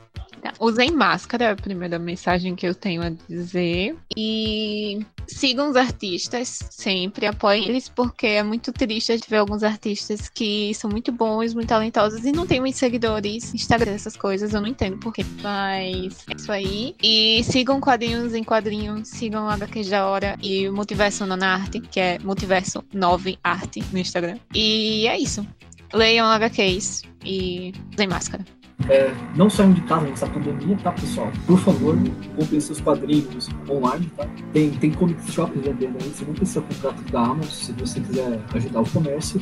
Usem 0.59 0.91
máscara, 0.91 1.45
é 1.45 1.51
a 1.53 1.57
primeira 1.57 1.99
mensagem 1.99 2.55
que 2.55 2.67
eu 2.67 2.75
tenho 2.75 3.03
a 3.03 3.11
dizer. 3.29 3.97
E 4.17 5.01
sigam 5.27 5.71
os 5.71 5.77
artistas 5.77 6.59
sempre, 6.71 7.27
apoiem 7.27 7.69
eles, 7.69 7.89
porque 7.89 8.27
é 8.27 8.43
muito 8.43 8.73
triste 8.73 9.19
ver 9.29 9.37
alguns 9.37 9.63
artistas 9.63 10.29
que 10.29 10.75
são 10.75 10.91
muito 10.91 11.13
bons, 11.13 11.55
muito 11.55 11.69
talentosos 11.69 12.25
e 12.25 12.33
não 12.33 12.47
tem 12.47 12.61
muitos 12.61 12.79
seguidores, 12.79 13.55
Instagram, 13.55 13.93
essas 13.93 14.17
coisas, 14.17 14.53
eu 14.53 14.61
não 14.61 14.69
entendo 14.69 14.99
porquê. 14.99 15.25
Mas 15.43 16.25
é 16.29 16.37
isso 16.37 16.53
aí. 16.53 16.95
E 17.03 17.43
sigam 17.45 17.81
quadrinhos 17.81 18.35
em 18.35 18.45
quadrinhos, 18.45 19.09
sigam 19.09 19.49
a 19.49 19.55
HQ 19.55 19.85
da 19.85 20.07
Hora 20.07 20.37
e 20.43 20.69
o 20.69 20.73
Multiverso 20.73 21.27
na 21.27 21.55
Arte, 21.55 21.81
que 21.81 22.01
é 22.01 22.19
Multiverso 22.19 22.85
9 22.93 23.39
Arte 23.43 23.83
no 23.93 23.99
Instagram. 23.99 24.39
E 24.55 25.07
é 25.07 25.19
isso. 25.19 25.47
Leiam 25.93 26.27
HQs 26.27 27.03
e 27.25 27.73
usem 27.93 28.09
máscara. 28.09 28.60
É, 28.89 29.13
não 29.37 29.51
saiam 29.51 29.73
de 29.73 29.81
casa 29.83 30.07
nessa 30.07 30.27
pandemia, 30.27 30.77
tá, 30.83 30.93
pessoal? 30.93 31.31
Por 31.47 31.59
favor, 31.59 31.97
comprem 32.37 32.61
seus 32.61 32.81
quadrinhos 32.81 33.49
online, 33.69 34.11
tá? 34.17 34.27
Tem, 34.53 34.71
tem 34.71 34.91
comic 34.91 35.31
shops 35.31 35.61
vendendo 35.63 35.97
aí, 36.03 36.09
você 36.09 36.25
não 36.25 36.35
precisa 36.35 36.61
comprar 36.63 36.93
tudo 36.95 37.13
da 37.13 37.21
Amazon 37.21 37.45
se 37.45 37.73
você 37.73 38.01
quiser 38.01 38.41
ajudar 38.55 38.81
o 38.81 38.91
comércio. 38.91 39.41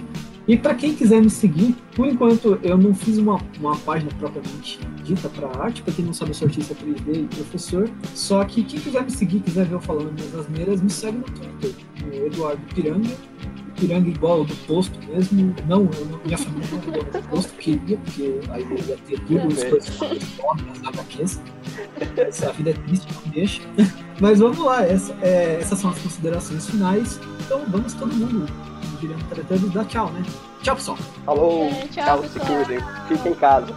E 0.48 0.56
para 0.56 0.74
quem 0.74 0.94
quiser 0.94 1.20
me 1.20 1.28
seguir, 1.28 1.76
por 1.94 2.06
enquanto 2.06 2.58
eu 2.62 2.78
não 2.78 2.94
fiz 2.94 3.18
uma, 3.18 3.38
uma 3.61 3.76
página 3.76 4.11
propriamente 4.18 4.80
dita 5.04 5.28
para 5.28 5.46
arte, 5.62 5.82
para 5.82 5.92
quem 5.92 6.06
não 6.06 6.14
sabe, 6.14 6.30
eu 6.30 6.34
sou 6.34 6.48
artista 6.48 6.74
3D 6.74 7.24
e 7.24 7.37
professor. 7.37 7.90
Só 8.14 8.42
que 8.44 8.64
quem 8.64 8.80
quiser 8.80 9.04
me 9.04 9.11
seguir, 9.11 9.40
quiser 9.40 9.66
ver 9.66 9.74
eu 9.74 9.80
falando 9.80 10.11
minhas 10.12 10.34
asneiras, 10.34 10.80
me 10.80 10.88
segue 10.88 11.18
no 11.18 11.24
Twitter, 11.24 11.74
no 12.02 12.26
Eduardo 12.26 12.62
Piranga 12.74 13.11
piranga 13.78 14.08
igual 14.08 14.44
do 14.44 14.54
posto 14.66 14.98
mesmo. 15.06 15.54
Não, 15.66 15.82
eu, 15.82 16.20
minha 16.24 16.37
família 16.37 16.68
não 16.70 16.78
igual 16.78 17.04
do 17.04 17.28
posto, 17.28 17.52
queria, 17.54 17.96
porque 17.98 18.40
aí 18.50 18.62
eu 18.62 18.78
ia 18.87 18.96
ter 18.96 19.20
duas 19.20 19.64
coisas 19.64 19.98
nas 20.00 20.98
HQs. 20.98 21.40
Essa 22.16 22.52
vida 22.52 22.70
é 22.70 22.72
triste, 22.72 23.06
não 23.14 23.32
deixa. 23.32 23.62
Mas 24.20 24.40
vamos 24.40 24.58
lá, 24.58 24.84
essa, 24.84 25.14
é, 25.22 25.58
essas 25.61 25.78
são 25.78 25.90
as 25.90 25.98
considerações 25.98 26.68
finais. 26.68 27.20
Então 27.44 27.62
vamos 27.68 27.94
todo 27.94 28.12
mundo, 28.12 28.46
tratando, 29.28 29.84
tchau, 29.87 30.11
né? 30.11 30.22
Tchau, 30.62 30.74
pessoal. 30.76 30.98
Falou, 31.24 31.64
É, 31.64 31.70
tchau, 31.88 32.04
tchau, 32.04 32.18
pessoal. 32.18 32.46
se 32.46 32.52
cuidem. 32.66 32.80
Fiquem 33.08 33.32
em 33.32 33.34
casa. 33.34 33.74